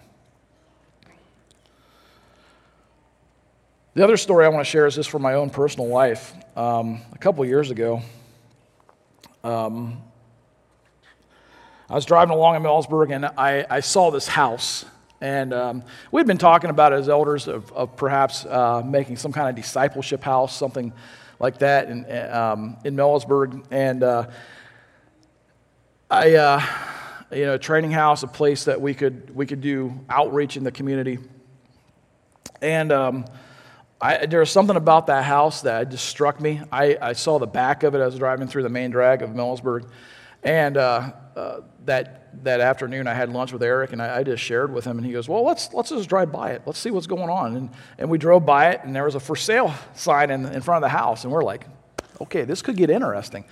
The 3.95 4.03
other 4.03 4.17
story 4.17 4.45
I 4.45 4.49
want 4.49 4.63
to 4.63 4.69
share 4.69 4.85
is 4.85 4.95
this 4.95 5.07
from 5.07 5.23
my 5.23 5.33
own 5.33 5.49
personal 5.49 5.87
life. 5.87 6.35
Um, 6.55 7.01
a 7.11 7.17
couple 7.17 7.43
years 7.43 7.71
ago, 7.71 8.03
um, 9.43 10.03
I 11.89 11.95
was 11.95 12.05
driving 12.05 12.31
along 12.31 12.55
in 12.55 12.61
Millersburg 12.61 13.11
and 13.11 13.25
I, 13.25 13.65
I 13.67 13.79
saw 13.79 14.11
this 14.11 14.27
house. 14.27 14.85
And 15.21 15.55
um, 15.55 15.83
we'd 16.11 16.27
been 16.27 16.37
talking 16.37 16.69
about 16.69 16.93
as 16.93 17.09
elders 17.09 17.47
of, 17.47 17.73
of 17.73 17.95
perhaps 17.95 18.45
uh, 18.45 18.83
making 18.85 19.17
some 19.17 19.31
kind 19.31 19.49
of 19.49 19.55
discipleship 19.55 20.21
house, 20.21 20.55
something 20.55 20.93
like 21.39 21.57
that 21.57 21.89
in, 21.89 22.05
um, 22.31 22.77
in 22.85 22.95
Millersburg. 22.95 23.65
And 23.71 24.03
uh, 24.03 24.27
I, 26.11 26.35
uh, 26.35 26.63
you 27.31 27.45
know, 27.45 27.55
a 27.55 27.59
training 27.59 27.89
house, 27.89 28.21
a 28.21 28.27
place 28.27 28.65
that 28.65 28.79
we 28.79 28.93
could, 28.93 29.35
we 29.35 29.47
could 29.47 29.61
do 29.61 29.99
outreach 30.07 30.57
in 30.57 30.63
the 30.63 30.71
community. 30.71 31.17
And 32.61 32.91
um, 32.91 33.25
I, 34.01 34.25
there 34.25 34.39
was 34.39 34.49
something 34.49 34.75
about 34.75 35.07
that 35.07 35.25
house 35.25 35.61
that 35.63 35.89
just 35.89 36.05
struck 36.05 36.39
me. 36.39 36.61
I, 36.71 36.97
I 37.01 37.13
saw 37.13 37.37
the 37.37 37.47
back 37.47 37.83
of 37.83 37.95
it. 37.95 37.97
As 37.97 38.01
I 38.01 38.05
was 38.07 38.19
driving 38.19 38.47
through 38.47 38.63
the 38.63 38.69
main 38.69 38.91
drag 38.91 39.21
of 39.21 39.31
Millersburg. 39.31 39.89
And 40.41 40.77
uh, 40.77 41.11
uh, 41.35 41.61
that, 41.85 42.43
that 42.45 42.61
afternoon, 42.61 43.07
I 43.07 43.13
had 43.13 43.29
lunch 43.29 43.51
with 43.51 43.61
Eric, 43.61 43.91
and 43.91 44.01
I, 44.01 44.19
I, 44.19 44.23
just 44.23 44.41
shared 44.41 44.73
with 44.73 44.85
him. 44.85 44.97
And 44.97 45.05
he 45.05 45.11
goes, 45.11 45.27
Well, 45.27 45.43
let's, 45.43 45.73
let's 45.73 45.89
just 45.89 46.07
drive 46.07 46.31
by 46.31 46.51
it. 46.51 46.61
Let's 46.65 46.79
see 46.79 46.91
what's 46.91 47.07
going 47.07 47.29
on. 47.29 47.57
And, 47.57 47.69
and 47.97 48.09
we 48.09 48.17
drove 48.17 48.45
by 48.45 48.69
it, 48.69 48.81
and 48.83 48.95
there 48.95 49.03
was 49.03 49.15
a 49.15 49.19
for 49.19 49.35
sale 49.35 49.73
sign 49.95 50.31
in, 50.31 50.45
in 50.45 50.61
front 50.61 50.83
of 50.83 50.89
the 50.89 50.97
house. 50.97 51.25
And 51.25 51.33
we're 51.33 51.43
like, 51.43 51.65
Okay, 52.21 52.43
this 52.43 52.61
could 52.61 52.75
get 52.75 52.89
interesting. 52.89 53.45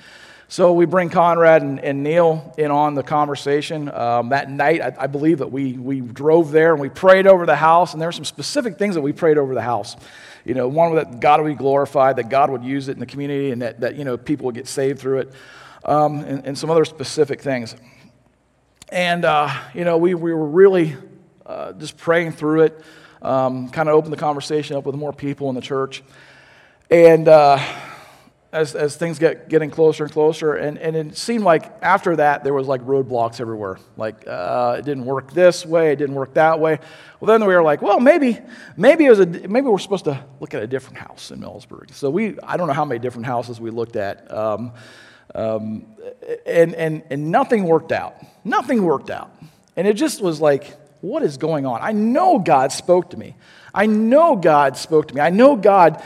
So 0.50 0.74
we 0.74 0.86
bring 0.86 1.10
Conrad 1.10 1.62
and, 1.62 1.80
and 1.80 2.04
Neil 2.04 2.54
in 2.58 2.72
on 2.72 2.96
the 2.96 3.04
conversation. 3.04 3.90
Um, 3.90 4.30
that 4.30 4.50
night, 4.50 4.82
I, 4.82 5.04
I, 5.04 5.08
believe 5.08 5.40
that 5.40 5.52
we, 5.52 5.74
we 5.74 6.00
drove 6.00 6.52
there 6.52 6.72
and 6.72 6.82
we 6.82 6.90
prayed 6.90 7.28
over 7.28 7.46
the 7.46 7.56
house, 7.56 7.94
and 7.94 8.02
there 8.02 8.08
were 8.08 8.14
some 8.14 8.26
specific 8.26 8.78
things 8.78 8.96
that 8.96 9.02
we 9.02 9.12
prayed 9.12 9.38
over 9.38 9.54
the 9.54 9.62
house. 9.62 9.98
You 10.48 10.54
know, 10.54 10.70
one 10.70 10.96
that 10.96 11.20
God 11.20 11.42
would 11.42 11.50
be 11.50 11.56
glorified, 11.56 12.16
that 12.16 12.30
God 12.30 12.50
would 12.50 12.64
use 12.64 12.88
it 12.88 12.94
in 12.94 13.02
the 13.02 13.06
community, 13.06 13.52
and 13.52 13.62
that, 13.62 13.82
that 13.82 13.98
you 13.98 14.06
know, 14.06 14.16
people 14.16 14.46
would 14.46 14.56
get 14.56 14.66
saved 14.66 14.98
through 14.98 15.20
it, 15.20 15.34
um, 15.84 16.20
and, 16.24 16.46
and, 16.46 16.58
some 16.58 16.70
other 16.70 16.86
specific 16.86 17.42
things. 17.42 17.76
And, 18.88 19.26
uh, 19.26 19.54
you 19.74 19.84
know, 19.84 19.98
we, 19.98 20.14
we 20.16 20.34
were 20.34 20.48
really 20.48 20.96
uh, 21.46 21.74
just 21.74 21.98
praying 21.98 22.32
through 22.32 22.62
it, 22.62 22.82
um, 23.22 23.68
kind 23.72 23.90
of 23.90 23.96
opened 23.96 24.14
the 24.14 24.18
conversation 24.18 24.78
up 24.78 24.86
with 24.86 24.96
more 24.96 25.12
people 25.12 25.50
in 25.50 25.56
the 25.56 25.62
church. 25.62 26.02
And, 26.90 27.28
uh, 27.28 27.60
as, 28.52 28.76
as 28.76 28.96
things 28.96 29.20
get 29.20 29.50
getting 29.50 29.70
closer 29.70 30.04
and 30.06 30.14
closer. 30.14 30.54
And, 30.54 30.78
and 30.78 30.96
it 30.96 31.18
seemed 31.18 31.44
like 31.44 31.72
after 31.82 32.16
that, 32.16 32.44
there 32.44 32.54
was 32.54 32.68
like 32.68 32.82
roadblocks 32.82 33.42
everywhere. 33.42 33.78
Like 33.98 34.28
uh, 34.28 34.78
it 34.80 34.86
didn't 34.86 35.06
work 35.06 35.34
this 35.34 35.66
way, 35.66 35.92
it 35.92 35.98
didn't 35.98 36.16
work 36.16 36.34
that 36.36 36.60
way. 36.60 36.80
Well, 37.20 37.28
then 37.28 37.48
we 37.48 37.54
were 37.54 37.64
like, 37.64 37.82
well, 37.82 38.00
maybe, 38.00 38.40
maybe, 38.76 39.06
it 39.06 39.10
was 39.10 39.20
a, 39.20 39.26
maybe 39.26 39.68
we're 39.68 39.80
supposed 39.80 40.06
to 40.06 40.24
look 40.40 40.54
at 40.54 40.64
a 40.64 40.68
different 40.68 40.98
house 41.00 41.32
in 41.32 41.40
Millersburg. 41.40 41.94
So 41.94 42.10
we, 42.10 42.40
I 42.42 42.58
don't 42.58 42.68
know 42.68 42.74
how 42.74 42.86
many 42.86 43.00
different 43.00 43.26
houses 43.26 43.60
we 43.60 43.70
looked 43.70 43.96
at. 43.96 44.32
Um, 44.32 44.72
um, 45.36 45.86
and, 46.46 46.74
and, 46.76 47.04
and 47.10 47.32
nothing 47.32 47.66
worked 47.66 47.92
out. 47.92 48.16
Nothing 48.44 48.84
worked 48.84 49.10
out. 49.10 49.32
And 49.76 49.88
it 49.88 49.96
just 49.96 50.22
was 50.22 50.40
like, 50.40 50.74
what 51.02 51.22
is 51.22 51.38
going 51.38 51.66
on? 51.66 51.80
I 51.82 51.92
know 51.92 52.40
God 52.40 52.72
spoke 52.72 53.12
to 53.12 53.18
me. 53.18 53.36
I 53.74 53.86
know 53.86 54.36
God 54.36 54.78
spoke 54.78 55.10
to 55.10 55.16
me. 55.16 55.22
I 55.22 55.30
know 55.30 55.56
God 55.56 56.04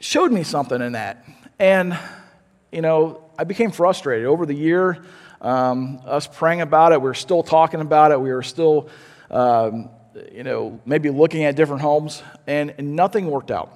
showed 0.00 0.32
me 0.32 0.42
something 0.42 0.80
in 0.80 0.92
that. 0.92 1.24
And, 1.58 1.98
you 2.70 2.82
know, 2.82 3.22
I 3.38 3.44
became 3.44 3.70
frustrated. 3.70 4.26
Over 4.26 4.46
the 4.46 4.54
year, 4.54 5.02
um, 5.40 6.00
us 6.04 6.26
praying 6.26 6.60
about 6.60 6.92
it, 6.92 7.00
we 7.00 7.08
were 7.08 7.14
still 7.14 7.42
talking 7.42 7.80
about 7.80 8.12
it, 8.12 8.20
we 8.20 8.32
were 8.32 8.42
still, 8.42 8.88
um, 9.30 9.90
you 10.32 10.42
know, 10.42 10.80
maybe 10.84 11.10
looking 11.10 11.44
at 11.44 11.56
different 11.56 11.82
homes, 11.82 12.22
and, 12.46 12.74
and, 12.78 12.96
nothing 12.96 13.26
worked 13.26 13.50
out. 13.50 13.72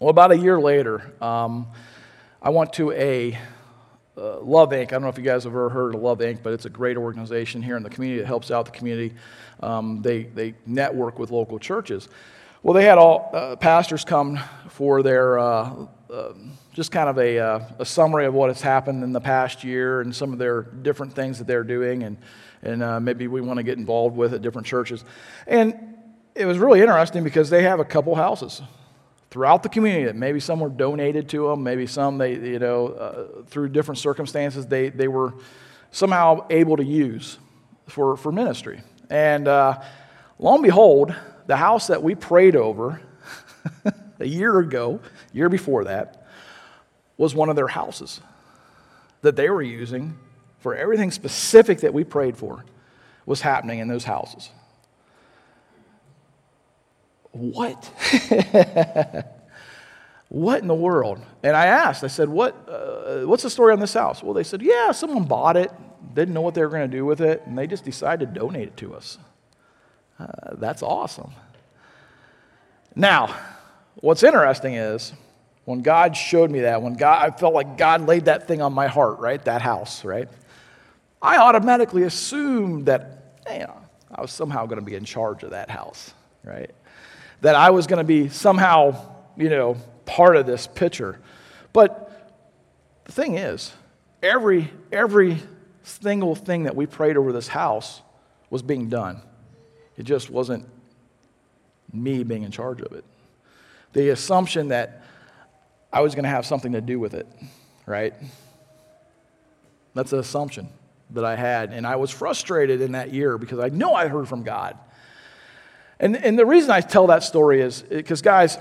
Well, 0.00 0.10
about 0.10 0.32
a 0.32 0.36
year 0.36 0.60
later, 0.60 1.12
um, 1.20 1.68
I 2.42 2.50
went 2.50 2.72
to 2.74 2.90
a 2.92 3.38
uh, 4.16 4.40
Love 4.40 4.70
Inc. 4.70 4.82
I 4.82 4.84
don't 4.86 5.02
know 5.02 5.08
if 5.08 5.18
you 5.18 5.24
guys 5.24 5.44
have 5.44 5.52
ever 5.52 5.68
heard 5.68 5.94
of 5.94 6.00
Love 6.00 6.18
Inc., 6.18 6.42
but 6.42 6.52
it's 6.52 6.64
a 6.64 6.70
great 6.70 6.96
organization 6.96 7.62
here 7.62 7.76
in 7.76 7.82
the 7.82 7.90
community 7.90 8.20
that 8.20 8.26
helps 8.26 8.50
out 8.50 8.64
the 8.64 8.72
community. 8.72 9.14
Um, 9.60 10.02
they, 10.02 10.24
they 10.24 10.54
network 10.66 11.18
with 11.18 11.30
local 11.30 11.58
churches. 11.58 12.08
Well, 12.64 12.72
they 12.72 12.86
had 12.86 12.96
all 12.96 13.28
uh, 13.34 13.56
pastors 13.56 14.06
come 14.06 14.40
for 14.70 15.02
their 15.02 15.38
uh, 15.38 15.84
uh, 16.10 16.32
just 16.72 16.90
kind 16.90 17.10
of 17.10 17.18
a, 17.18 17.38
uh, 17.38 17.60
a, 17.80 17.84
summary 17.84 18.24
of 18.24 18.32
what 18.32 18.48
has 18.48 18.62
happened 18.62 19.04
in 19.04 19.12
the 19.12 19.20
past 19.20 19.64
year 19.64 20.00
and 20.00 20.16
some 20.16 20.32
of 20.32 20.38
their 20.38 20.62
different 20.62 21.12
things 21.12 21.36
that 21.36 21.46
they're 21.46 21.62
doing, 21.62 22.04
and, 22.04 22.16
and 22.62 22.82
uh, 22.82 22.98
maybe 23.00 23.28
we 23.28 23.42
want 23.42 23.58
to 23.58 23.62
get 23.62 23.76
involved 23.76 24.16
with 24.16 24.32
at 24.32 24.40
different 24.40 24.66
churches. 24.66 25.04
And 25.46 25.74
it 26.34 26.46
was 26.46 26.56
really 26.56 26.80
interesting 26.80 27.22
because 27.22 27.50
they 27.50 27.64
have 27.64 27.80
a 27.80 27.84
couple 27.84 28.14
houses 28.14 28.62
throughout 29.30 29.62
the 29.62 29.68
community 29.68 30.06
that 30.06 30.16
maybe 30.16 30.40
some 30.40 30.58
were 30.58 30.70
donated 30.70 31.28
to 31.28 31.48
them, 31.48 31.62
maybe 31.62 31.86
some 31.86 32.16
they, 32.16 32.32
you 32.32 32.58
know, 32.58 32.86
uh, 32.88 33.42
through 33.44 33.68
different 33.68 33.98
circumstances, 33.98 34.66
they, 34.66 34.88
they 34.88 35.08
were 35.08 35.34
somehow 35.90 36.46
able 36.48 36.78
to 36.78 36.84
use 36.84 37.36
for, 37.88 38.16
for 38.16 38.32
ministry. 38.32 38.80
And 39.10 39.44
lo 39.44 39.74
and 40.40 40.62
behold, 40.62 41.14
the 41.46 41.56
house 41.56 41.88
that 41.88 42.02
we 42.02 42.14
prayed 42.14 42.56
over 42.56 43.00
a 44.20 44.26
year 44.26 44.58
ago, 44.58 45.00
year 45.32 45.48
before 45.48 45.84
that, 45.84 46.26
was 47.16 47.34
one 47.34 47.48
of 47.48 47.56
their 47.56 47.68
houses 47.68 48.20
that 49.22 49.36
they 49.36 49.48
were 49.48 49.62
using 49.62 50.18
for 50.58 50.74
everything 50.74 51.10
specific 51.10 51.80
that 51.80 51.94
we 51.94 52.04
prayed 52.04 52.36
for 52.36 52.64
was 53.26 53.40
happening 53.40 53.78
in 53.78 53.88
those 53.88 54.04
houses. 54.04 54.50
What? 57.32 57.84
what 60.28 60.62
in 60.62 60.68
the 60.68 60.74
world? 60.74 61.20
And 61.42 61.56
I 61.56 61.66
asked, 61.66 62.04
I 62.04 62.08
said, 62.08 62.28
what, 62.28 62.54
uh, 62.68 63.26
what's 63.26 63.42
the 63.42 63.50
story 63.50 63.72
on 63.72 63.80
this 63.80 63.94
house? 63.94 64.22
Well, 64.22 64.34
they 64.34 64.44
said, 64.44 64.62
yeah, 64.62 64.92
someone 64.92 65.24
bought 65.24 65.56
it, 65.56 65.72
didn't 66.14 66.34
know 66.34 66.42
what 66.42 66.54
they 66.54 66.62
were 66.62 66.68
going 66.68 66.88
to 66.88 66.96
do 66.96 67.04
with 67.04 67.20
it, 67.20 67.42
and 67.46 67.58
they 67.58 67.66
just 67.66 67.84
decided 67.84 68.34
to 68.34 68.40
donate 68.40 68.68
it 68.68 68.76
to 68.78 68.94
us. 68.94 69.18
Uh, 70.18 70.26
that's 70.54 70.82
awesome. 70.82 71.32
Now, 72.94 73.34
what's 73.96 74.22
interesting 74.22 74.74
is 74.74 75.12
when 75.64 75.82
God 75.82 76.16
showed 76.16 76.50
me 76.50 76.60
that, 76.60 76.82
when 76.82 76.94
God, 76.94 77.24
I 77.24 77.36
felt 77.36 77.54
like 77.54 77.76
God 77.76 78.06
laid 78.06 78.26
that 78.26 78.46
thing 78.46 78.62
on 78.62 78.72
my 78.72 78.86
heart, 78.86 79.18
right? 79.18 79.42
That 79.44 79.62
house, 79.62 80.04
right? 80.04 80.28
I 81.20 81.38
automatically 81.38 82.02
assumed 82.02 82.86
that, 82.86 83.42
I 83.46 84.20
was 84.20 84.30
somehow 84.30 84.66
going 84.66 84.78
to 84.78 84.84
be 84.84 84.94
in 84.94 85.04
charge 85.04 85.42
of 85.42 85.50
that 85.50 85.70
house, 85.70 86.12
right? 86.44 86.70
That 87.40 87.54
I 87.54 87.70
was 87.70 87.86
going 87.86 87.98
to 87.98 88.04
be 88.04 88.28
somehow, 88.28 88.94
you 89.36 89.48
know, 89.48 89.76
part 90.06 90.36
of 90.36 90.46
this 90.46 90.66
picture. 90.66 91.18
But 91.72 92.32
the 93.04 93.12
thing 93.12 93.36
is, 93.36 93.72
every, 94.22 94.70
every 94.92 95.42
single 95.82 96.34
thing 96.34 96.64
that 96.64 96.76
we 96.76 96.86
prayed 96.86 97.16
over 97.16 97.32
this 97.32 97.48
house 97.48 98.00
was 98.50 98.62
being 98.62 98.88
done. 98.88 99.20
It 99.96 100.04
just 100.04 100.30
wasn't 100.30 100.66
me 101.92 102.24
being 102.24 102.42
in 102.42 102.50
charge 102.50 102.80
of 102.80 102.92
it. 102.92 103.04
The 103.92 104.10
assumption 104.10 104.68
that 104.68 105.02
I 105.92 106.00
was 106.00 106.14
going 106.14 106.24
to 106.24 106.30
have 106.30 106.44
something 106.44 106.72
to 106.72 106.80
do 106.80 106.98
with 106.98 107.14
it, 107.14 107.26
right? 107.86 108.12
That's 109.94 110.12
an 110.12 110.18
assumption 110.18 110.68
that 111.10 111.24
I 111.24 111.36
had. 111.36 111.72
And 111.72 111.86
I 111.86 111.96
was 111.96 112.10
frustrated 112.10 112.80
in 112.80 112.92
that 112.92 113.12
year 113.12 113.38
because 113.38 113.60
I 113.60 113.68
know 113.68 113.94
I 113.94 114.08
heard 114.08 114.28
from 114.28 114.42
God. 114.42 114.76
And, 116.00 116.16
and 116.16 116.36
the 116.36 116.44
reason 116.44 116.70
I 116.70 116.80
tell 116.80 117.06
that 117.06 117.22
story 117.22 117.60
is 117.60 117.82
because, 117.82 118.20
guys, 118.20 118.58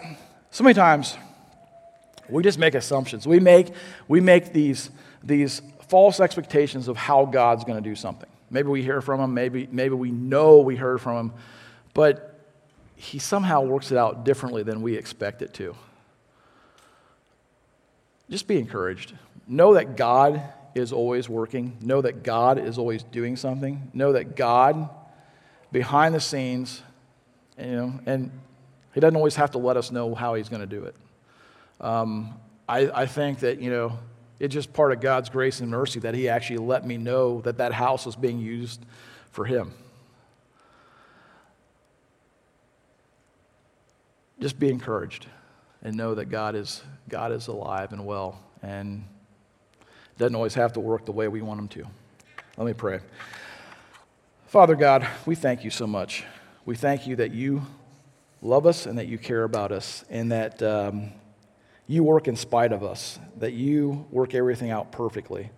so 0.52 0.64
many 0.64 0.76
times 0.76 1.18
we 2.30 2.44
just 2.44 2.60
make 2.60 2.76
assumptions. 2.76 3.28
We 3.28 3.40
make, 3.40 3.74
we 4.08 4.22
make 4.22 4.54
these, 4.54 4.92
these 5.24 5.62
false 5.88 6.20
expectations 6.20 6.88
of 6.88 6.96
how 6.96 7.26
God's 7.26 7.64
going 7.64 7.82
to 7.82 7.90
do 7.90 7.96
something. 7.96 8.30
Maybe 8.54 8.70
we 8.70 8.84
hear 8.84 9.02
from 9.02 9.20
him, 9.20 9.34
maybe, 9.34 9.68
maybe 9.72 9.96
we 9.96 10.12
know 10.12 10.60
we 10.60 10.76
heard 10.76 11.02
from 11.02 11.18
him, 11.18 11.34
but 11.96 12.40
he 12.96 13.18
somehow 13.18 13.62
works 13.62 13.92
it 13.92 13.98
out 13.98 14.24
differently 14.24 14.62
than 14.62 14.84
we 14.84 14.96
expect 14.96 15.42
it 15.42 15.56
to. 15.56 15.76
Just 18.30 18.48
be 18.48 18.60
encouraged. 18.60 19.14
Know 19.48 19.74
that 19.74 19.98
God 19.98 20.42
is 20.76 20.94
always 20.94 21.28
working. 21.28 21.78
Know 21.82 22.02
that 22.02 22.22
God 22.22 22.60
is 22.60 22.78
always 22.78 23.02
doing 23.02 23.38
something. 23.38 23.90
Know 23.92 24.14
that 24.14 24.36
God, 24.36 24.88
behind 25.72 26.14
the 26.14 26.22
scenes, 26.22 26.84
you 27.58 27.76
know, 27.76 28.00
and 28.06 28.30
He 28.94 29.00
doesn't 29.00 29.18
always 29.18 29.36
have 29.36 29.50
to 29.52 29.58
let 29.58 29.78
us 29.78 29.92
know 29.92 30.14
how 30.14 30.36
He's 30.36 30.48
going 30.48 30.62
to 30.62 30.68
do 30.68 30.84
it. 30.84 30.96
Um, 31.82 32.36
I, 32.70 32.90
I 33.02 33.06
think 33.08 33.40
that, 33.40 33.60
you 33.60 33.72
know, 33.72 33.98
It's 34.44 34.54
just 34.54 34.74
part 34.74 34.92
of 34.92 35.00
God's 35.00 35.30
grace 35.30 35.62
and 35.62 35.72
mercy 35.72 36.02
that 36.02 36.14
He 36.14 36.28
actually 36.28 36.58
let 36.58 36.86
me 36.86 36.98
know 36.98 37.40
that 37.44 37.60
that 37.60 37.72
house 37.72 38.06
was 38.06 38.18
being 38.18 38.40
used 38.40 38.86
for 39.32 39.46
Him. 39.46 39.74
Just 44.42 44.60
be 44.60 44.70
encouraged 44.70 45.28
and 45.82 45.96
know 45.96 46.14
that 46.16 46.26
God 46.26 46.56
is, 46.56 46.84
God 47.08 47.32
is 47.32 47.48
alive 47.48 47.94
and 47.94 48.06
well 48.06 48.38
and 48.62 49.06
doesn't 50.18 50.36
always 50.36 50.56
have 50.56 50.74
to 50.74 50.82
work 50.82 51.06
the 51.06 51.14
way 51.14 51.30
we 51.30 51.42
want 51.42 51.62
Him 51.62 51.70
to. 51.70 51.86
Let 52.58 52.68
me 52.68 52.74
pray. 52.74 53.00
Father 54.48 54.76
God, 54.76 55.08
we 55.26 55.36
thank 55.36 55.64
you 55.64 55.70
so 55.70 55.88
much. 55.88 56.26
We 56.66 56.76
thank 56.76 57.08
you 57.08 57.16
that 57.16 57.32
you 57.32 57.62
love 58.42 58.66
us 58.66 58.88
and 58.88 58.98
that 58.98 59.08
you 59.08 59.18
care 59.18 59.46
about 59.46 59.72
us 59.72 60.04
and 60.10 60.34
that 60.34 60.62
um, 60.62 61.14
you 61.88 62.04
work 62.04 62.28
in 62.28 62.36
spite 62.36 62.72
of 62.72 62.84
us, 62.84 63.20
that 63.38 63.54
you 63.54 64.06
work 64.12 64.34
everything 64.34 64.72
out 64.72 64.92
perfectly. 64.92 65.50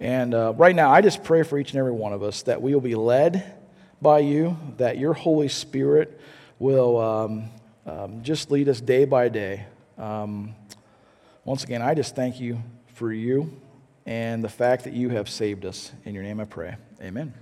And 0.00 0.34
uh, 0.34 0.54
right 0.56 0.74
now, 0.74 0.90
I 0.90 1.00
just 1.00 1.22
pray 1.22 1.42
for 1.42 1.58
each 1.58 1.70
and 1.70 1.78
every 1.78 1.92
one 1.92 2.12
of 2.12 2.22
us 2.22 2.42
that 2.42 2.60
we 2.60 2.74
will 2.74 2.80
be 2.80 2.94
led 2.94 3.56
by 4.00 4.18
you, 4.18 4.56
that 4.78 4.98
your 4.98 5.12
Holy 5.12 5.48
Spirit 5.48 6.20
will 6.58 6.98
um, 6.98 7.50
um, 7.86 8.22
just 8.22 8.50
lead 8.50 8.68
us 8.68 8.80
day 8.80 9.04
by 9.04 9.28
day. 9.28 9.66
Um, 9.98 10.54
once 11.44 11.64
again, 11.64 11.82
I 11.82 11.94
just 11.94 12.16
thank 12.16 12.40
you 12.40 12.62
for 12.94 13.12
you 13.12 13.60
and 14.06 14.42
the 14.42 14.48
fact 14.48 14.84
that 14.84 14.92
you 14.92 15.10
have 15.10 15.28
saved 15.28 15.64
us. 15.64 15.92
In 16.04 16.14
your 16.14 16.24
name 16.24 16.40
I 16.40 16.44
pray. 16.44 16.76
Amen. 17.00 17.41